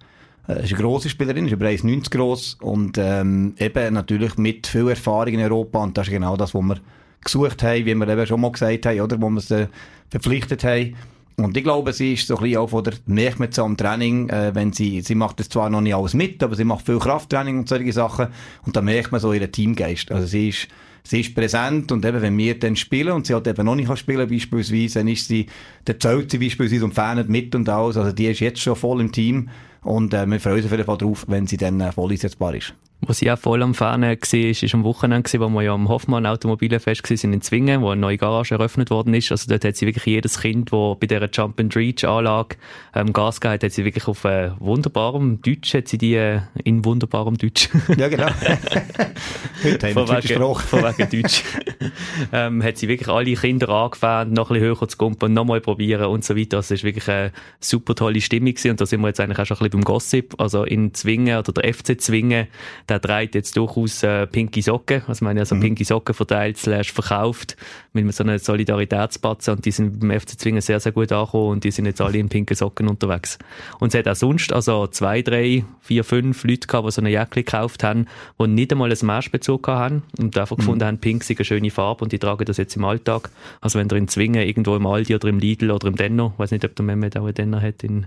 Äh, 0.49 0.65
ist 0.65 0.73
eine 0.73 0.83
grosse 0.83 1.09
Spielerin, 1.09 1.47
ist 1.47 1.53
über 1.53 1.67
1,90 1.67 2.11
gross 2.11 2.57
und 2.61 2.99
ähm, 2.99 3.55
eben 3.59 3.95
natürlich 3.95 4.37
mit 4.39 4.67
viel 4.67 4.89
Erfahrung 4.89 5.35
in 5.35 5.41
Europa 5.41 5.79
und 5.83 5.97
das 5.97 6.09
ist 6.09 6.13
genau 6.13 6.37
das, 6.37 6.55
was 6.55 6.63
wir 6.63 6.77
gesucht 7.25 7.63
haben, 7.63 7.87
wie 7.87 7.95
wir 7.95 8.09
eben 8.09 8.27
schon 8.27 8.41
mal 8.41 8.51
gesagt 8.51 8.87
haben, 8.87 9.01
oder, 9.01 9.21
wo 9.21 9.31
wir 9.31 9.41
sie 9.41 9.69
verpflichtet 10.11 10.65
haben. 10.65 10.97
Und 11.37 11.57
ich 11.57 11.65
glaube, 11.65 11.93
sie 11.93 12.15
ist 12.15 12.27
so 12.27 12.37
ein 12.37 12.43
bisschen 12.43 12.59
auch 12.59 12.69
von 12.69 12.85
der, 12.85 12.95
merkt 13.07 13.39
man 13.39 13.49
am 13.57 13.77
Training, 13.77 14.29
äh, 14.29 14.55
wenn 14.55 14.73
sie, 14.73 15.01
sie 15.01 15.15
macht 15.15 15.41
das 15.41 15.49
zwar 15.49 15.71
noch 15.71 15.81
nicht 15.81 15.95
alles 15.95 16.15
mit, 16.15 16.43
aber 16.43 16.57
sie 16.57 16.65
macht 16.65 16.85
viel 16.85 16.99
Krafttraining 16.99 17.59
und 17.59 17.69
solche 17.69 17.93
Sachen 17.93 18.29
und 18.67 18.77
da 18.77 18.83
merkt 18.83 19.13
man 19.13 19.21
so 19.21 19.33
ihren 19.33 19.51
Teamgeist. 19.51 20.13
Also 20.13 20.27
sie 20.27 20.51
ist, 20.51 20.69
sie 21.05 21.21
ist 21.21 21.35
präsent 21.35 21.91
und 21.91 22.05
eben, 22.05 22.21
wenn 22.21 22.37
wir 22.37 22.59
dann 22.59 22.77
spielen 22.77 23.13
und 23.13 23.27
sie 23.27 23.35
halt 23.35 23.47
eben 23.47 23.65
noch 23.65 23.77
nicht 23.77 23.97
spielen 23.97 24.29
beispielsweise, 24.29 24.99
dann 24.99 25.09
ist 25.09 25.27
sie, 25.27 25.47
dann 25.85 25.99
zählt 26.01 26.31
sie 26.31 26.39
beispielsweise 26.39 26.85
und 26.85 26.95
fährt 26.95 27.29
mit 27.29 27.55
und 27.55 27.69
alles, 27.69 27.97
also 27.97 28.13
die 28.13 28.27
ist 28.27 28.41
jetzt 28.41 28.61
schon 28.61 28.77
voll 28.77 29.01
im 29.01 29.11
Team 29.11 29.49
und 29.83 30.15
äh, 30.15 30.27
wir 30.27 30.41
freuen 30.41 30.57
uns 30.57 30.65
auf 30.67 30.71
jeden 30.73 30.85
Fall 30.85 30.99
drauf, 30.99 31.25
wenn 31.29 31.47
sie 31.47 31.57
dann 31.57 31.81
äh, 31.81 31.93
voll 31.93 32.13
einsetzbar 32.13 32.55
ist. 32.55 32.75
Was 33.05 33.21
ich 33.21 33.29
auch 33.33 33.39
voll 33.39 33.65
am 33.65 33.75
Fahren 33.75 34.03
war, 34.03 34.13
ist 34.13 34.75
am 34.75 34.85
Wochenende, 34.85 35.41
wo 35.41 35.49
wir 35.49 35.63
ja 35.63 35.75
am 35.75 35.89
Hoffmann 35.89 36.25
Automobilenfest 36.25 37.11
waren 37.11 37.33
in 37.33 37.41
Zwingen, 37.41 37.83
wo 37.83 37.91
eine 37.91 38.01
neue 38.01 38.17
Garage 38.17 38.55
eröffnet 38.55 38.91
worden 38.91 39.13
ist. 39.13 39.33
Also 39.33 39.51
dort 39.51 39.65
hat 39.65 39.75
sie 39.75 39.87
wirklich 39.87 40.07
jedes 40.07 40.39
Kind, 40.39 40.73
das 40.73 40.99
bei 41.01 41.09
dieser 41.09 41.29
Jump 41.29 41.59
and 41.59 41.75
Reach 41.75 42.05
Anlage 42.05 42.55
ähm, 42.95 43.13
Gas 43.13 43.41
gegeben 43.41 43.55
hat, 43.55 43.65
hat 43.65 43.73
sie 43.73 43.85
wirklich 43.85 44.07
auf 44.07 44.25
äh, 44.25 44.53
wunderbarem 44.61 45.43
Deutsch, 45.43 45.75
hat 45.75 45.89
sie 45.89 45.99
die 45.99 46.15
äh, 46.15 46.43
in 46.63 46.85
wunderbarem 46.85 47.37
Deutsch. 47.37 47.71
Ja, 47.99 48.09
genau. 48.09 48.29
Heute 49.65 49.95
haben 49.95 50.09
wir 50.09 50.23
Sprache. 50.23 50.67
von 50.67 50.83
wegen 50.83 51.23
Deutsch. 51.23 51.43
ähm, 52.33 52.63
hat 52.63 52.79
sie 52.79 52.87
wirklich 52.87 53.09
alle 53.09 53.35
Kinder 53.35 53.69
angefangen, 53.69 54.33
noch 54.33 54.51
ein 54.51 54.61
bisschen 54.61 54.79
höher 54.79 54.89
zu 54.89 54.97
kumpen, 54.97 55.33
nochmal 55.35 55.61
probieren 55.61 56.07
und 56.07 56.25
so 56.25 56.37
weiter. 56.37 56.59
Also 56.59 56.73
es 56.75 56.81
ist 56.81 56.85
wirklich 56.85 57.09
eine 57.09 57.33
super 57.59 57.97
tolle 57.97 58.21
Stimmung 58.21 58.55
gewesen. 58.55 58.71
und 58.71 58.81
da 58.81 58.87
sind 58.87 59.01
wir 59.01 59.09
jetzt 59.09 59.19
eigentlich 59.19 59.39
auch 59.41 59.47
schon 59.47 59.57
ein 59.57 59.65
bisschen 59.65 59.72
beim 59.73 59.83
Gossip. 59.83 60.35
Also 60.39 60.65
in 60.65 60.95
Zwingen 60.95 61.39
oder 61.39 61.53
der 61.53 61.75
FC 61.75 62.01
Zwingen, 62.01 62.47
der 62.89 63.01
trägt 63.01 63.35
jetzt 63.35 63.57
durchaus 63.57 64.03
äh, 64.03 64.27
pinke 64.27 64.63
Socken. 64.63 65.03
Also 65.09 65.25
man 65.25 65.37
also 65.39 65.55
Mhm. 65.57 65.61
pinke 65.61 65.85
Socken 65.85 66.15
verteilt, 66.15 66.57
slash 66.59 66.93
verkauft 66.93 67.57
mit 67.95 68.15
so 68.15 68.25
einer 68.25 68.39
Solidaritätspatzen 68.39 69.55
und 69.55 69.65
die 69.67 69.71
sind 69.71 70.01
beim 70.01 70.19
FC 70.19 70.39
Zwingen 70.39 70.61
sehr, 70.63 70.81
sehr 70.81 70.93
gut 70.93 71.13
angekommen 71.13 71.51
und 71.51 71.65
die 71.65 71.71
sind 71.71 71.87
jetzt 71.87 72.01
alle 72.01 72.19
in 72.19 72.29
pinken 72.29 72.57
Socken 72.57 72.89
unterwegs. 72.89 73.39
Und 73.81 73.95
es 73.95 73.99
hat 73.99 74.09
auch 74.09 74.17
sonst 74.17 74.53
also 74.53 74.87
zwei, 74.87 75.21
drei, 75.23 75.65
vier, 75.81 76.05
fünf 76.05 76.45
Leute 76.45 76.67
gehabt, 76.67 76.87
die 76.87 76.93
so 76.93 77.01
eine 77.03 77.11
Jacke 77.11 77.43
gekauft 77.43 77.85
haben, 77.85 78.07
die 78.41 78.47
nicht 78.47 78.73
einmal 78.73 78.91
einen 78.91 78.99
Matchbezug 79.07 79.69
haben 79.69 80.03
und 80.19 80.37
einfach 80.39 80.57
gefunden 80.57 80.85
haben, 80.85 80.99
pink 80.99 81.23
sei 81.25 81.35
eine 81.37 81.45
schöne 81.45 81.71
Farbe 81.71 82.05
und 82.05 82.13
die 82.13 82.19
tragen 82.19 82.45
das 82.45 82.57
jetzt 82.57 82.77
im 82.77 82.85
Alltag. 82.85 83.31
Also 83.61 83.79
wenn 83.79 83.89
ihr 83.91 83.97
in 83.97 84.09
Zwingen 84.09 84.43
irgendwo 84.47 84.75
im 84.77 84.87
Aldi 84.87 85.15
oder 85.15 85.29
im 85.29 85.39
Lidl 85.39 85.71
oder 85.71 85.89
im 85.89 85.97
Denno, 85.97 86.33
ich 86.35 86.39
weiß 86.39 86.51
nicht, 86.53 86.65
ob 86.65 86.75
der 86.75 86.85
Mehmet 86.85 87.17
auch 87.17 87.25
einen 87.25 87.35
Denno 87.35 87.61
hat 87.61 87.83
in, 87.85 88.07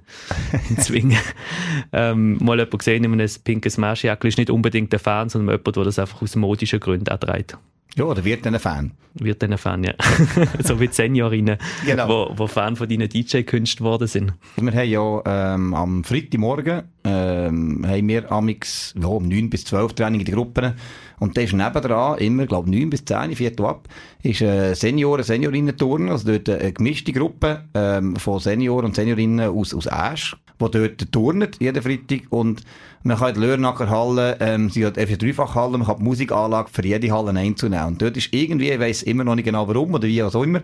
in 0.70 0.78
Zwingen, 0.80 1.18
ähm, 1.94 2.38
mal 2.44 2.58
jemand 2.58 2.80
gesehen 2.80 3.04
in 3.04 3.14
einem 3.14 3.30
pinken 3.44 3.70
Smashjacke, 3.72 4.28
ist 4.28 4.38
nicht 4.38 4.50
unbedingt 4.50 4.92
der 4.92 5.00
Fan, 5.00 5.30
sondern 5.30 5.56
jemand, 5.58 5.76
der 5.76 5.84
das 5.84 6.00
einfach 6.00 6.22
aus 6.22 6.36
modischen 6.36 6.80
Gründen 6.80 7.20
trägt. 7.20 7.58
Ja, 7.96 8.04
oder 8.04 8.26
wird 8.26 8.46
dann 8.46 8.54
ein 8.54 8.60
Fan. 8.60 8.92
Wird 9.14 9.42
dann 9.42 9.54
ein 9.54 9.58
Fan, 9.58 9.84
ja. 9.86 9.94
so 10.64 10.80
wie 10.82 10.88
die 10.90 10.94
Seniorinnen, 10.94 11.58
Genau. 11.86 12.10
wo, 12.10 12.34
wo 12.38 12.48
Fan 12.48 12.76
von 12.76 12.90
deinen 12.90 13.08
DJ-Künsten 13.08 13.86
geworden 13.86 14.08
sind. 14.08 14.34
Wir 14.58 14.72
haben 14.74 14.90
ja 14.90 15.22
ähm, 15.56 15.74
am 15.74 16.04
Freitagmorgen 16.04 16.84
ähm, 17.06 17.86
haben 17.88 18.08
wir 18.08 18.32
amix 18.32 18.94
ja, 19.00 19.08
um 19.08 19.28
9 19.28 19.50
bis 19.50 19.66
12 19.66 19.94
Training 19.94 20.22
in 20.22 20.26
den 20.26 20.36
Gruppen. 20.36 20.74
Und 21.20 21.38
da 21.38 21.42
ist 21.42 21.54
nebendran 21.54 22.18
immer, 22.18 22.46
glaube 22.46 22.70
9 22.70 22.90
bis 22.90 23.06
10, 23.06 23.36
Viertel 23.36 23.66
ab, 23.66 23.88
ist 24.24 24.42
äh, 24.42 24.74
Senioren, 24.74 25.24
Seniorinnen-Turnen, 25.24 26.10
also 26.10 26.32
dort 26.32 26.50
eine 26.50 26.74
gemischte 26.74 27.14
Gruppe 27.14 27.64
ähm, 27.74 28.16
von 28.16 28.40
Senioren 28.40 28.86
und 28.86 28.96
Seniorinnen 28.96 29.50
aus, 29.50 29.74
aus 29.74 29.88
Asch, 29.88 30.36
die 30.60 30.72
dort 30.72 31.12
turnen, 31.12 31.50
jeden 31.60 31.82
Freitag. 31.82 32.24
Und 32.30 32.64
man 33.04 33.18
kann 33.18 33.30
in 33.30 33.42
der 33.42 33.50
Lörnacher 33.50 33.90
Halle, 33.90 34.38
ähm, 34.40 34.70
sie 34.70 34.86
hat 34.86 34.98
einfach 34.98 35.18
Dreifachhalle, 35.18 35.78
man 35.78 35.88
kann 35.88 35.98
die 35.98 36.04
Musikanlage 36.04 36.70
für 36.72 36.86
jede 36.86 37.12
Halle 37.12 37.32
einzunehmen. 37.40 37.86
Und 37.86 38.02
dort 38.02 38.18
ist 38.18 38.34
irgendwie, 38.34 38.72
ich 38.72 38.80
weiss 38.80 39.04
immer 39.04 39.24
noch 39.24 39.36
nicht 39.36 39.46
genau 39.46 39.68
warum 39.68 39.94
oder 39.94 40.08
wie 40.08 40.24
auch 40.24 40.36
immer, 40.44 40.62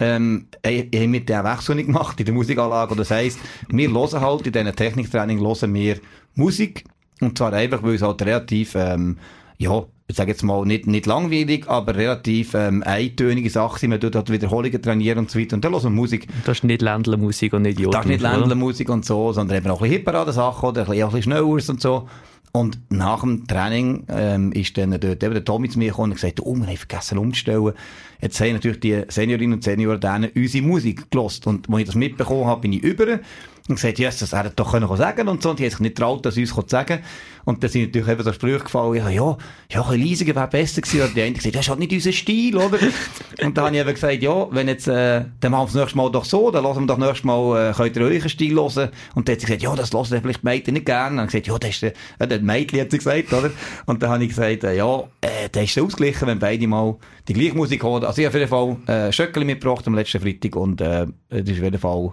ähm, 0.00 0.46
ich, 0.64 0.88
ich 0.90 1.00
habe 1.00 1.08
mit 1.08 1.28
den 1.28 1.44
Wechsel 1.44 1.74
nicht 1.74 1.86
gemacht 1.86 2.18
in 2.20 2.26
der 2.26 2.34
Musikanlage. 2.34 2.94
Das 2.96 3.10
heisst, 3.10 3.38
wir 3.68 3.90
hören 3.90 4.20
halt 4.20 4.46
in 4.46 4.52
diesen 4.52 4.76
Techniktraining 4.76 5.40
hören 5.40 5.74
wir 5.74 5.98
Musik. 6.34 6.84
Und 7.20 7.36
zwar 7.36 7.52
einfach, 7.52 7.82
weil 7.82 7.94
es 7.94 8.02
halt 8.02 8.22
relativ, 8.22 8.74
ähm, 8.76 9.18
ja, 9.58 9.84
ich 10.06 10.16
sage 10.16 10.30
jetzt 10.30 10.42
mal, 10.42 10.64
nicht, 10.64 10.86
nicht 10.86 11.06
langweilig, 11.06 11.68
aber 11.68 11.94
relativ 11.94 12.54
ähm, 12.54 12.82
eintönige 12.82 13.50
Sache. 13.50 13.88
Man 13.88 14.00
tut 14.00 14.14
dort 14.14 14.30
Wiederholungen 14.30 14.80
trainieren 14.80 15.18
und 15.18 15.30
so 15.30 15.38
weiter. 15.38 15.56
Und 15.56 15.64
dann 15.64 15.72
hören 15.72 15.82
wir 15.82 15.90
Musik. 15.90 16.28
Das 16.44 16.58
ist 16.58 16.64
nicht 16.64 16.80
Ländlermusik 16.80 17.52
und 17.52 17.62
nicht 17.62 17.78
Joden. 17.78 17.92
Das 17.92 18.04
ist 18.04 18.08
nicht 18.08 18.22
Ländlermusik 18.22 18.88
und 18.88 19.04
so, 19.04 19.32
sondern 19.32 19.58
eben 19.58 19.70
auch 19.70 19.78
ein 19.78 19.82
bisschen 19.82 19.96
Hitparade-Sachen 19.96 20.68
oder 20.68 20.82
ein 20.82 20.86
bisschen, 20.86 21.02
ein 21.02 21.10
bisschen 21.10 21.22
schneller 21.22 21.46
und 21.46 21.80
so. 21.80 22.08
Und 22.52 22.78
nach 22.88 23.20
dem 23.20 23.46
Training 23.46 24.04
ähm, 24.08 24.52
ist 24.52 24.76
dann 24.78 24.90
dort 24.90 25.22
eben 25.22 25.34
der 25.34 25.44
Tommy 25.44 25.68
zu 25.68 25.78
mir 25.78 25.90
gekommen 25.90 26.12
und 26.12 26.16
gesagt, 26.16 26.40
oh, 26.40 26.54
wir 26.54 26.66
haben 26.66 26.76
vergessen 26.76 27.18
umzustellen. 27.18 27.72
Jetzt 28.20 28.40
haben 28.40 28.54
natürlich 28.54 28.80
die 28.80 29.02
Seniorinnen 29.08 29.54
und 29.54 29.64
Senioren 29.64 30.00
denen 30.00 30.30
unsere 30.34 30.64
Musik 30.64 31.10
gelost. 31.10 31.46
Und 31.46 31.68
als 31.70 31.80
ich 31.80 31.86
das 31.86 31.94
mitbekommen 31.94 32.46
habe, 32.46 32.62
bin 32.62 32.72
ich 32.72 32.82
über 32.82 33.20
und 33.68 33.74
gesagt, 33.74 33.98
ja, 33.98 34.08
das 34.08 34.32
hätte 34.32 34.52
doch 34.56 34.72
können 34.72 34.96
sagen 34.96 35.28
und 35.28 35.42
so. 35.42 35.50
Und 35.50 35.58
die 35.58 35.64
haben 35.64 35.70
sich 35.70 35.80
nicht 35.80 35.96
traut, 35.96 36.24
das 36.24 36.36
uns 36.36 36.54
zu 36.54 36.64
sagen. 36.66 37.00
Und 37.44 37.62
dann 37.62 37.70
sind 37.70 37.86
natürlich 37.86 38.08
eben 38.08 38.22
so 38.22 38.32
Sprüche 38.32 38.64
gefallen, 38.64 38.94
ja, 38.94 39.08
ja, 39.08 39.36
ja, 39.70 39.88
ein 39.88 40.00
leisiger 40.00 40.34
wäre 40.34 40.48
besser 40.48 40.82
gewesen. 40.82 41.02
Und 41.02 41.16
die 41.16 41.22
eine 41.22 41.32
gesagt, 41.32 41.54
das 41.54 41.62
ist 41.62 41.68
halt 41.68 41.78
nicht 41.78 41.92
unser 41.92 42.12
Stil, 42.12 42.56
oder? 42.56 42.78
und 43.42 43.56
dann 43.56 43.66
habe 43.66 43.76
ich 43.76 43.80
eben 43.80 43.94
gesagt, 43.94 44.22
ja, 44.22 44.48
wenn 44.50 44.68
jetzt, 44.68 44.88
äh, 44.88 45.24
dann 45.40 45.52
machen 45.52 45.62
wir 45.62 45.66
das 45.66 45.74
nächste 45.74 45.96
Mal 45.96 46.10
doch 46.10 46.24
so, 46.24 46.50
dann 46.50 46.64
lassen 46.64 46.80
wir 46.80 46.86
doch 46.86 46.98
nächstes 46.98 47.24
Mal, 47.24 47.70
äh, 47.70 47.72
könnt 47.72 47.96
ihr 47.96 48.02
euren 48.02 48.28
Stil 48.28 48.54
hören. 48.54 48.90
Und 49.14 49.28
dann 49.28 49.34
hat 49.34 49.40
sie 49.40 49.46
gesagt, 49.46 49.62
ja, 49.62 49.74
das 49.74 49.92
hören 49.92 50.20
vielleicht 50.22 50.42
die 50.42 50.46
Mädchen 50.46 50.74
nicht 50.74 50.86
gerne. 50.86 51.10
Und 51.10 51.16
dann 51.16 51.26
gesagt, 51.26 51.46
ja, 51.46 51.58
das 51.58 51.70
ist 51.70 51.82
äh, 51.82 52.26
der 52.26 52.40
Mädchen 52.40 52.80
hat 52.80 52.90
sie 52.90 52.98
gesagt, 52.98 53.32
oder? 53.32 53.50
Und 53.86 54.02
dann 54.02 54.10
habe 54.10 54.22
ich 54.22 54.30
gesagt, 54.30 54.64
äh, 54.64 54.76
ja, 54.76 55.04
äh, 55.20 55.48
das 55.50 55.64
ist 55.64 55.78
ausgeglichen, 55.78 56.28
wenn 56.28 56.38
beide 56.38 56.66
mal 56.66 56.96
die 57.28 57.32
gleiche 57.34 57.54
Musik 57.54 57.82
hören. 57.82 58.04
Also 58.04 58.20
ich 58.20 58.26
habe 58.26 58.44
auf 58.44 58.50
jeden 58.58 58.86
Fall, 58.86 59.08
äh, 59.08 59.12
Schöckeli 59.12 59.44
mitgebracht 59.44 59.86
am 59.86 59.94
letzten 59.94 60.20
Freitag 60.20 60.56
und, 60.56 60.80
äh, 60.80 61.06
das 61.28 61.40
ist 61.40 61.58
auf 61.58 61.64
jeden 61.64 61.78
Fall, 61.78 62.12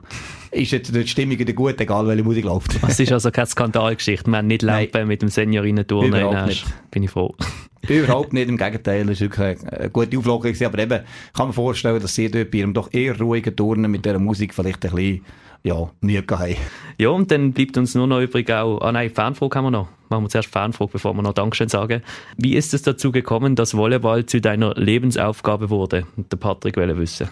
ist 0.56 0.72
jetzt 0.72 0.96
die 0.96 1.08
Stimmung 1.08 1.38
wieder 1.38 1.54
gut, 1.54 1.80
egal 1.80 2.08
welche 2.08 2.24
Musik 2.24 2.46
läuft. 2.46 2.80
Es 2.88 3.00
ist 3.00 3.12
also 3.12 3.32
keine 3.32 3.48
Skandalgeschichte. 3.48 4.30
Wir 4.30 4.38
haben 4.38 4.48
nicht 4.48 4.62
Lampen 4.62 5.08
mit 5.08 5.22
dem 5.22 5.30
Seniorinnen-Turner 5.30 6.20
in 6.20 6.36
Asch. 6.36 6.66
Bin 6.92 7.04
ich 7.04 7.12
froh. 7.12 7.36
Überhaupt 7.88 8.34
nicht, 8.34 8.50
im 8.50 8.58
Gegenteil. 8.58 9.06
Das 9.06 9.22
war 9.22 9.28
wirklich 9.28 9.72
eine 9.72 9.90
gute 9.90 10.18
Auflage. 10.18 10.66
Aber 10.66 10.80
eben, 10.80 11.00
kann 11.34 11.48
man 11.48 11.54
vorstellen, 11.54 12.02
dass 12.02 12.16
sie 12.16 12.32
dort 12.32 12.52
bei 12.52 12.60
ihrem 12.60 12.74
doch 12.74 12.92
eher 12.92 13.20
ruhigen 13.20 13.56
Turnen 13.56 13.92
mit 13.92 14.06
dieser 14.06 14.20
Musik 14.20 14.54
vielleicht 14.54 14.84
ein 14.86 14.92
bisschen, 14.92 15.26
ja, 15.64 15.90
Mühe 16.02 16.24
haben. 16.30 16.56
Ja, 16.98 17.10
und 17.10 17.30
dann 17.32 17.54
bleibt 17.54 17.78
uns 17.78 17.96
nur 17.96 18.08
noch 18.08 18.22
übrig 18.22 18.52
auch, 18.52 18.80
ah 18.82 18.92
nein, 18.92 19.10
Fanfrage 19.10 19.56
haben 19.56 19.66
wir 19.66 19.72
noch. 19.72 19.88
Machen 20.10 20.26
wir 20.26 20.30
zuerst 20.30 20.50
Fanfrage, 20.50 20.92
bevor 20.94 21.14
wir 21.14 21.22
noch 21.22 21.34
Dankeschön 21.34 21.70
sagen. 21.70 22.02
Wie 22.38 22.56
ist 22.56 22.74
es 22.74 22.84
dazu 22.84 23.12
gekommen, 23.12 23.56
dass 23.56 23.76
Volleyball 23.76 24.26
zu 24.26 24.40
deiner 24.40 24.74
Lebensaufgabe 24.76 25.70
wurde? 25.70 26.06
Der 26.16 26.38
Patrick 26.38 26.78
will 26.78 26.98
wissen. 26.98 27.30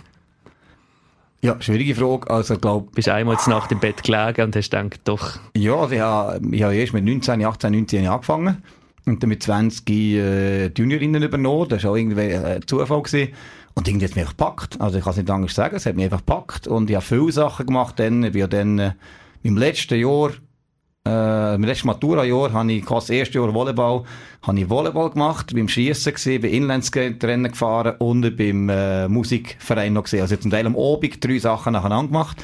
Ja, 1.44 1.58
schwierige 1.60 1.94
Frage. 1.94 2.30
Also, 2.30 2.58
glaub, 2.58 2.96
Bist 2.96 3.10
einmal 3.10 3.38
zur 3.38 3.52
Nacht 3.52 3.70
im 3.74 3.82
Bett 3.82 4.02
gelegen 4.02 4.44
und 4.44 4.56
hast 4.56 4.72
gedacht, 4.72 5.02
doch. 5.04 5.40
Ja, 5.58 5.76
also 5.76 5.94
ich 5.94 6.00
habe, 6.00 6.56
ich 6.56 6.64
habe 6.64 6.74
erst 6.74 6.94
mit 6.94 7.04
19, 7.04 7.44
18, 7.44 7.74
19 7.74 8.08
angefangen. 8.08 8.64
Und 9.06 9.22
dann 9.22 9.30
mit 9.30 9.44
20 9.44 9.90
äh, 9.90 10.68
Juniorinnen 10.68 11.22
übernommen. 11.22 11.68
Das 11.68 11.84
war 11.84 11.92
auch 11.92 11.96
irgendwie 11.98 12.22
ein 12.22 12.46
äh, 12.46 12.60
Zufall. 12.66 13.04
Gewesen. 13.04 13.34
Und 13.74 13.90
irgendwie 13.90 14.06
hat 14.06 14.16
mich 14.16 14.26
gepackt. 14.26 14.80
Also 14.80 14.98
ich 14.98 15.04
kann 15.04 15.12
es 15.12 15.18
nicht 15.18 15.30
anders 15.30 15.54
sagen. 15.54 15.76
Es 15.76 15.86
hat 15.86 15.96
mich 15.96 16.06
einfach 16.06 16.20
gepackt. 16.20 16.66
Und 16.66 16.90
ich 16.90 16.96
habe 16.96 17.06
viele 17.06 17.34
Sachen 17.34 17.66
gemacht. 17.66 18.00
Dann, 18.00 18.24
ich 18.24 18.32
bin 18.32 18.40
ja 18.40 18.48
dann 18.48 18.80
äh, 18.80 18.92
im 19.42 19.58
letzten 19.58 20.00
Jahr 20.00 20.30
äh, 21.04 21.10
im 21.56 21.64
letzten 21.64 21.88
Matura-Jahr 21.88 22.54
habe 22.54 22.74
ich 22.74 22.86
das 22.86 23.10
erste 23.10 23.40
Jahr 23.40 23.54
Volleyball, 23.54 24.04
habe 24.42 24.60
ich 24.60 24.70
Volleyball 24.70 25.12
gemacht, 25.12 25.54
beim 25.54 25.68
Schiessen 25.68 26.14
gesehen, 26.14 26.42
bei 26.42 26.50
Inlandsrennen 26.50 27.52
gefahren 27.52 27.96
und 28.00 28.38
beim 28.38 28.70
äh, 28.70 29.08
Musikverein 29.08 29.94
noch 29.94 30.04
gesehen. 30.04 30.22
Also 30.22 30.36
zum 30.38 30.52
Teil 30.52 30.66
am 30.66 30.78
Abend 30.78 31.24
drei 31.24 31.40
Sachen 31.40 31.74
nacheinander 31.74 32.08
gemacht 32.08 32.38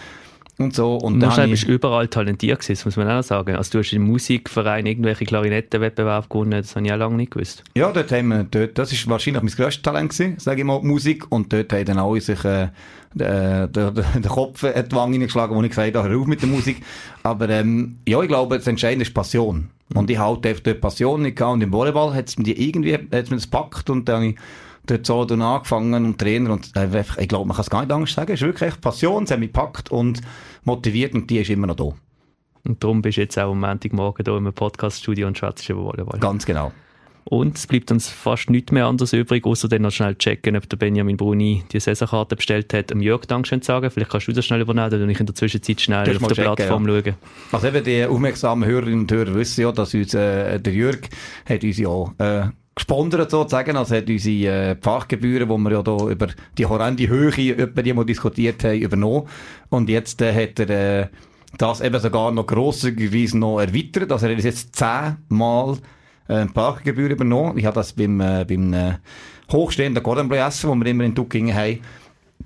und 0.59 0.75
so. 0.75 0.95
Und 0.95 1.19
du 1.19 1.47
bist 1.47 1.63
überall 1.63 2.07
talentiert 2.07 2.59
gewesen, 2.59 2.73
das 2.73 2.85
muss 2.85 2.97
man 2.97 3.09
auch 3.09 3.23
sagen. 3.23 3.55
Also 3.55 3.71
du 3.71 3.79
hast 3.79 3.93
im 3.93 4.03
Musikverein 4.03 4.85
irgendwelche 4.85 5.25
Klarinettenwettbewerbe 5.25 6.27
gewonnen, 6.27 6.51
das 6.51 6.75
habe 6.75 6.85
ich 6.85 6.93
auch 6.93 6.97
lange 6.97 7.15
nicht 7.15 7.31
gewusst. 7.31 7.63
Ja, 7.75 7.91
dort 7.91 8.11
haben 8.11 8.27
wir, 8.27 8.43
dort, 8.43 8.77
das 8.77 8.91
ist 8.91 9.07
wahrscheinlich 9.09 9.41
mein 9.41 9.51
grösstes 9.51 9.81
Talent 9.81 10.11
gewesen, 10.11 10.37
sage 10.37 10.61
ich 10.61 10.65
mal, 10.65 10.81
Musik. 10.81 11.31
Und 11.31 11.51
dort 11.53 11.71
haben 11.71 11.85
dann 11.85 11.99
alle 11.99 12.21
sich, 12.21 12.43
äh, 12.43 12.67
den, 13.13 13.71
den, 13.71 13.93
den 13.95 14.23
Kopf 14.23 14.63
in 14.63 14.89
die 14.89 14.95
Wange 14.95 15.13
hineingeschlagen, 15.13 15.55
wo 15.55 15.63
ich 15.63 15.69
gesagt 15.69 15.95
habe, 15.95 16.09
hör 16.09 16.19
auf 16.19 16.27
mit 16.27 16.41
der 16.41 16.49
Musik. 16.49 16.81
Aber, 17.23 17.49
ähm, 17.49 17.97
ja, 18.07 18.21
ich 18.21 18.27
glaube, 18.27 18.57
das 18.57 18.67
Entscheidende 18.67 19.03
ist 19.03 19.13
Passion. 19.13 19.69
Und 19.95 20.09
ich 20.11 20.19
hatte 20.19 20.55
dort 20.61 20.81
Passion 20.81 21.23
nicht 21.23 21.37
gehabt. 21.37 21.53
Und 21.53 21.61
im 21.61 21.71
Volleyball 21.71 22.13
hat 22.13 22.27
es 22.27 22.37
mir 22.37 22.55
irgendwie, 22.57 22.93
hat's 22.93 23.29
mir 23.29 23.37
das 23.37 23.49
gepackt 23.49 23.89
und 23.89 24.07
dann 24.07 24.35
dort 24.89 25.05
so 25.05 25.25
dann 25.25 25.41
angefangen 25.41 26.05
und 26.05 26.17
Trainer 26.17 26.51
und 26.51 26.75
äh, 26.75 27.03
ich 27.17 27.27
glaube, 27.27 27.47
man 27.47 27.55
kann 27.55 27.63
es 27.63 27.69
gar 27.69 27.81
nicht 27.81 27.91
anders 27.91 28.13
sagen. 28.13 28.31
Es 28.31 28.41
ist 28.41 28.47
wirklich 28.47 28.69
echt 28.69 28.81
Passion, 28.81 29.23
es 29.23 29.31
hat 29.31 29.39
mich 29.39 29.53
gepackt 29.53 29.91
und 29.91 30.21
motiviert 30.63 31.13
und 31.13 31.29
die 31.29 31.39
ist 31.39 31.49
immer 31.49 31.67
noch 31.67 31.75
da. 31.75 31.89
Und 32.65 32.83
darum 32.83 33.01
bist 33.01 33.17
du 33.17 33.21
jetzt 33.21 33.37
auch 33.39 33.51
am 33.51 33.61
Montagmorgen 33.61 34.25
hier 34.25 34.37
im 34.37 34.53
Podcaststudio 34.53 35.27
und 35.27 35.37
schwätzt 35.37 35.69
über 35.69 35.85
Volleyball. 35.85 36.19
Ganz 36.19 36.45
genau. 36.45 36.71
Und 37.29 37.57
es 37.57 37.67
bleibt 37.67 37.91
uns 37.91 38.09
fast 38.09 38.49
nichts 38.49 38.71
mehr 38.71 38.87
anderes 38.87 39.13
übrig, 39.13 39.45
außer 39.45 39.67
dann 39.67 39.83
noch 39.83 39.91
schnell 39.91 40.15
checken, 40.15 40.55
ob 40.55 40.67
der 40.67 40.77
Benjamin 40.77 41.15
Bruni 41.15 41.63
die 41.71 41.79
Saisonkarte 41.79 42.35
bestellt 42.35 42.73
hat, 42.73 42.91
um 42.91 43.01
Jörg 43.01 43.25
Dankeschön 43.27 43.61
zu 43.61 43.67
sagen. 43.67 43.91
Vielleicht 43.91 44.09
kannst 44.09 44.27
du 44.27 44.31
das 44.31 44.45
schnell 44.45 44.61
übernehmen, 44.61 44.89
dann 44.89 45.09
ich 45.09 45.19
in 45.19 45.27
der 45.27 45.35
Zwischenzeit 45.35 45.79
schnell 45.79 46.09
auf 46.09 46.17
der 46.17 46.27
checken, 46.29 46.55
Plattform 46.55 46.89
ja. 46.89 47.03
schauen. 47.03 47.15
Also 47.51 47.67
eben 47.67 47.83
die 47.83 48.05
aufmerksamen 48.05 48.67
Hörerinnen 48.67 49.01
und 49.01 49.11
Hörer 49.11 49.35
wissen 49.35 49.61
ja, 49.61 49.71
dass 49.71 49.93
uns, 49.93 50.15
äh, 50.15 50.59
der 50.59 50.73
Jörg 50.73 51.01
hat 51.47 51.63
uns 51.63 51.77
ja 51.77 52.13
äh, 52.17 52.47
gesponsert 52.79 53.29
sozusagen, 53.29 53.75
also 53.75 53.95
hat 53.95 54.09
unsere 54.09 54.71
äh, 54.71 54.75
Fachgebühren, 54.81 55.49
die 55.49 55.57
wir 55.57 55.71
ja 55.71 55.83
da 55.83 55.97
über 56.07 56.27
die 56.57 56.65
horrende 56.65 57.07
Höhe, 57.07 57.51
über 57.51 57.83
die 57.83 57.93
wir 57.93 58.05
diskutiert 58.05 58.63
haben, 58.63 58.79
übernommen. 58.79 59.27
Und 59.69 59.89
jetzt 59.89 60.21
äh, 60.21 60.33
hat 60.33 60.59
er 60.59 60.69
äh, 61.01 61.07
das 61.57 61.81
eben 61.81 61.99
sogar 61.99 62.31
noch 62.31 62.47
grosszügigerweise 62.47 63.37
noch 63.37 63.59
erweitert, 63.59 64.11
also 64.11 64.27
er 64.27 64.37
hat 64.37 64.43
jetzt 64.43 64.75
zehnmal 64.75 65.77
äh, 66.29 66.45
Parkgebühr 66.45 67.09
übernommen. 67.09 67.57
Ich 67.57 67.65
habe 67.65 67.75
das 67.75 67.91
beim, 67.93 68.21
äh, 68.21 68.45
beim 68.47 68.73
äh, 68.73 68.93
hochstehenden 69.51 70.01
Gordon 70.01 70.29
Bleu 70.29 70.37
Essen, 70.37 70.69
wo 70.69 70.75
wir 70.75 70.85
immer 70.85 71.03
in 71.03 71.15
Tuckingen 71.15 71.55
haben, 71.55 71.79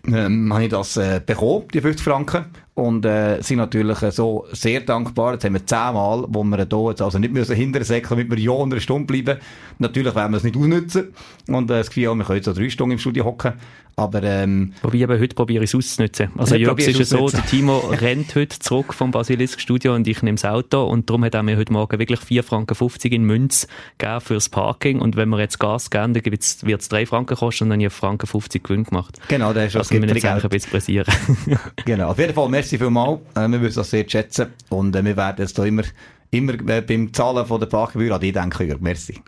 ähm, 0.07 0.51
habe 0.51 0.63
ich 0.63 0.69
das 0.69 0.97
äh, 0.97 1.21
bekommen, 1.25 1.65
die 1.73 1.81
50 1.81 2.03
Franken. 2.03 2.45
Und 2.75 3.05
äh, 3.05 3.39
sind 3.41 3.57
natürlich 3.57 4.01
äh, 4.01 4.11
so 4.11 4.47
sehr 4.51 4.81
dankbar. 4.81 5.33
Jetzt 5.33 5.45
haben 5.45 5.53
wir 5.53 5.65
zehnmal, 5.65 6.25
wo 6.27 6.43
wir 6.43 6.57
hier 6.57 6.89
jetzt 6.89 7.01
also 7.01 7.19
nicht 7.19 7.31
müssen 7.31 7.55
hinter 7.55 7.83
Säcke, 7.83 8.09
damit 8.09 8.31
wir 8.31 8.39
ja 8.39 8.51
unter 8.51 8.75
einer 8.75 8.81
Stunde 8.81 9.05
bleiben. 9.05 9.39
Natürlich 9.77 10.15
werden 10.15 10.31
wir 10.31 10.37
es 10.37 10.43
nicht 10.43 10.57
ausnutzen. 10.57 11.13
Und 11.47 11.69
äh, 11.69 11.75
das 11.77 11.89
Gefühl, 11.89 12.15
wir 12.15 12.25
können 12.25 12.37
jetzt 12.37 12.45
so 12.45 12.53
drei 12.53 12.69
Stunden 12.69 12.93
im 12.93 12.99
Studio 12.99 13.25
hocken. 13.25 13.53
Aber, 13.95 14.23
ähm, 14.23 14.73
Wobei 14.81 14.97
eben 14.97 15.19
heute 15.19 15.35
probiere 15.35 15.63
ich 15.63 15.69
es 15.69 15.75
auszunutzen. 15.75 16.29
Also 16.37 16.55
Jörg, 16.55 16.79
ist 16.79 16.97
ja 16.97 17.05
so, 17.05 17.29
der 17.29 17.45
Timo 17.45 17.77
rennt 17.91 18.33
heute 18.35 18.57
zurück 18.57 18.93
vom 18.93 19.11
Basilisk 19.11 19.59
Studio 19.59 19.93
und 19.93 20.07
ich 20.07 20.21
nehme 20.23 20.35
das 20.35 20.45
Auto 20.45 20.83
und 20.83 21.09
darum 21.09 21.23
hat 21.25 21.35
er 21.35 21.43
mir 21.43 21.57
heute 21.57 21.71
Morgen 21.71 21.99
wirklich 21.99 22.19
4,50 22.19 22.43
Franken 22.43 23.13
in 23.13 23.23
Münz 23.23 23.67
gegeben 23.97 24.21
fürs 24.21 24.49
Parking 24.49 24.99
und 24.99 25.15
wenn 25.15 25.29
wir 25.29 25.39
jetzt 25.39 25.59
Gas 25.59 25.91
geben, 25.91 26.13
dann 26.13 26.25
wird 26.25 26.41
es 26.41 26.89
3 26.89 27.05
Franken 27.05 27.37
kosten 27.37 27.65
und 27.65 27.69
dann 27.69 27.79
habe 27.79 27.87
ich 27.87 27.93
1,50 27.93 27.99
Franken 27.99 28.63
Gewinn 28.63 28.83
gemacht. 28.83 29.19
Genau, 29.27 29.53
das 29.53 29.67
ist 29.67 29.75
also 29.75 29.91
wir 29.91 30.07
jetzt 30.07 30.25
ein 30.25 30.49
bisschen 30.49 30.71
pressieren. 30.71 31.13
genau, 31.85 32.09
auf 32.09 32.17
jeden 32.17 32.33
Fall 32.33 32.49
merci 32.49 32.77
vielmals. 32.77 33.19
Äh, 33.35 33.47
wir 33.47 33.59
müssen 33.59 33.75
das 33.75 33.89
sehr 33.89 34.09
schätzen 34.09 34.47
und 34.69 34.95
äh, 34.95 35.05
wir 35.05 35.15
werden 35.15 35.37
jetzt 35.39 35.57
da 35.57 35.65
immer, 35.65 35.83
immer 36.31 36.53
äh, 36.69 36.81
beim 36.81 37.13
Zahlen 37.13 37.45
von 37.45 37.59
der 37.59 37.67
Parkgebühr 37.67 38.13
an 38.13 38.21
dich 38.21 38.33
denken, 38.33 38.67
Jörg. 38.67 38.81
Merci. 38.81 39.21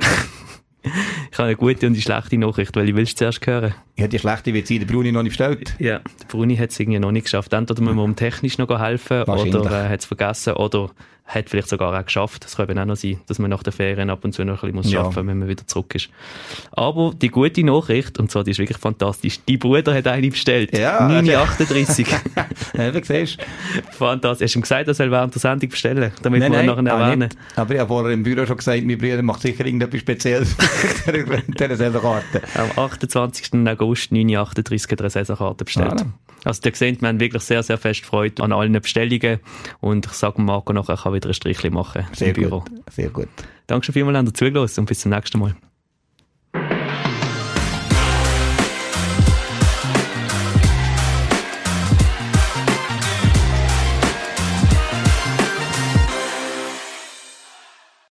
ich 0.83 1.37
habe 1.37 1.47
eine 1.47 1.55
gute 1.55 1.87
und 1.87 1.93
eine 1.93 2.01
schlechte 2.01 2.37
Nachricht, 2.37 2.75
weil 2.75 2.89
ich 2.89 2.95
willst 2.95 3.17
zuerst 3.17 3.45
hören. 3.45 3.73
Ja, 3.97 4.07
die 4.07 4.19
schlechte 4.19 4.53
wird 4.53 4.67
sie 4.67 4.79
der 4.79 4.85
Bruni 4.85 5.11
noch 5.11 5.23
nicht 5.23 5.31
bestellt. 5.31 5.73
Ja, 5.79 5.99
der 5.99 6.25
Bruni 6.27 6.57
hat 6.57 6.71
es 6.71 6.79
irgendwie 6.79 6.99
noch 6.99 7.11
nicht 7.11 7.23
geschafft. 7.23 7.53
Entweder 7.53 7.81
müssen 7.81 7.95
wir 7.95 8.03
um 8.03 8.15
technisch 8.15 8.57
noch 8.57 8.67
helfen 8.79 9.23
oder 9.23 9.85
äh, 9.85 9.89
hat 9.89 10.01
es 10.01 10.05
vergessen 10.05 10.53
oder 10.53 10.91
hat 11.27 11.49
vielleicht 11.49 11.69
sogar 11.69 11.99
auch 11.99 12.05
geschafft. 12.05 12.45
Es 12.45 12.55
kann 12.55 12.69
eben 12.69 12.77
auch 12.77 12.85
noch 12.85 12.95
sein, 12.95 13.19
dass 13.27 13.39
man 13.39 13.49
nach 13.49 13.63
der 13.63 13.73
Ferien 13.73 14.09
ab 14.09 14.23
und 14.23 14.33
zu 14.33 14.45
noch 14.45 14.63
ein 14.63 14.73
bisschen 14.73 14.91
ja. 14.91 14.99
arbeiten 14.99 15.25
muss, 15.25 15.27
wenn 15.27 15.39
man 15.39 15.47
wieder 15.47 15.65
zurück 15.65 15.95
ist. 15.95 16.09
Aber 16.71 17.13
die 17.19 17.29
gute 17.29 17.63
Nachricht, 17.63 18.19
und 18.19 18.31
zwar 18.31 18.43
die 18.43 18.51
ist 18.51 18.59
wirklich 18.59 18.77
fantastisch, 18.77 19.39
die 19.47 19.57
Bruder 19.57 19.93
hat 19.93 20.07
eine 20.07 20.29
bestellt. 20.29 20.77
Ja. 20.77 21.07
938. 21.07 22.07
ja, 22.77 22.93
wie 22.93 23.03
siehst 23.03 23.39
Fantastisch. 23.91 24.45
Hast 24.45 24.55
du 24.55 24.59
ihm 24.59 24.61
gesagt, 24.61 24.87
er 24.87 24.93
soll 24.93 25.09
während 25.09 25.33
der 25.33 25.39
Sendung 25.39 25.69
bestellen, 25.69 26.11
damit 26.21 26.41
nein, 26.41 26.51
wir 26.51 26.59
ihn 26.59 26.65
nachher 26.83 26.99
erwähnen? 26.99 27.29
Aber 27.55 27.73
ich 27.73 27.79
habe 27.79 27.87
vorher 27.87 28.11
im 28.11 28.21
Büro 28.21 28.45
schon 28.45 28.57
gesagt, 28.57 28.85
mein 28.85 28.97
Bruder 28.97 29.23
macht 29.23 29.41
sicher 29.41 29.65
irgendetwas 29.65 30.01
Spezielles 30.01 30.55
mit 31.07 31.59
dieser 31.59 31.75
Saisonkarte. 31.75 32.41
Am 32.53 32.83
28. 32.83 33.51
August 33.67 33.84
938 33.85 34.91
hat 34.91 34.99
er 34.99 35.03
eine 35.03 35.09
Saisonkarte 35.09 35.65
bestellt. 35.65 35.99
Ja. 35.99 36.07
Also, 36.43 36.61
ihr 36.63 36.75
seht, 36.75 37.01
wir 37.01 37.07
haben 37.07 37.19
wirklich 37.19 37.43
sehr, 37.43 37.63
sehr 37.63 37.77
fest 37.77 38.05
Freude 38.05 38.43
an 38.43 38.51
allen 38.51 38.73
Bestellungen 38.73 39.39
und 39.81 40.05
ich 40.05 40.11
sage 40.11 40.41
Marco 40.41 40.73
nachher, 40.73 40.93
er 40.93 40.97
kann 40.97 41.13
wieder 41.13 41.29
ein 41.29 41.33
Strichchen 41.33 41.73
machen 41.73 42.05
sehr 42.13 42.29
im 42.29 42.33
Büro. 42.35 42.59
Gut, 42.59 42.83
sehr 42.91 43.09
gut. 43.09 43.27
Danke 43.67 43.85
schon 43.85 43.93
vielmals, 43.93 44.17
dass 44.19 44.29
ihr 44.29 44.33
zugelassen 44.33 44.81
und 44.81 44.85
bis 44.85 44.99
zum 44.99 45.11
nächsten 45.11 45.39
Mal. 45.39 45.55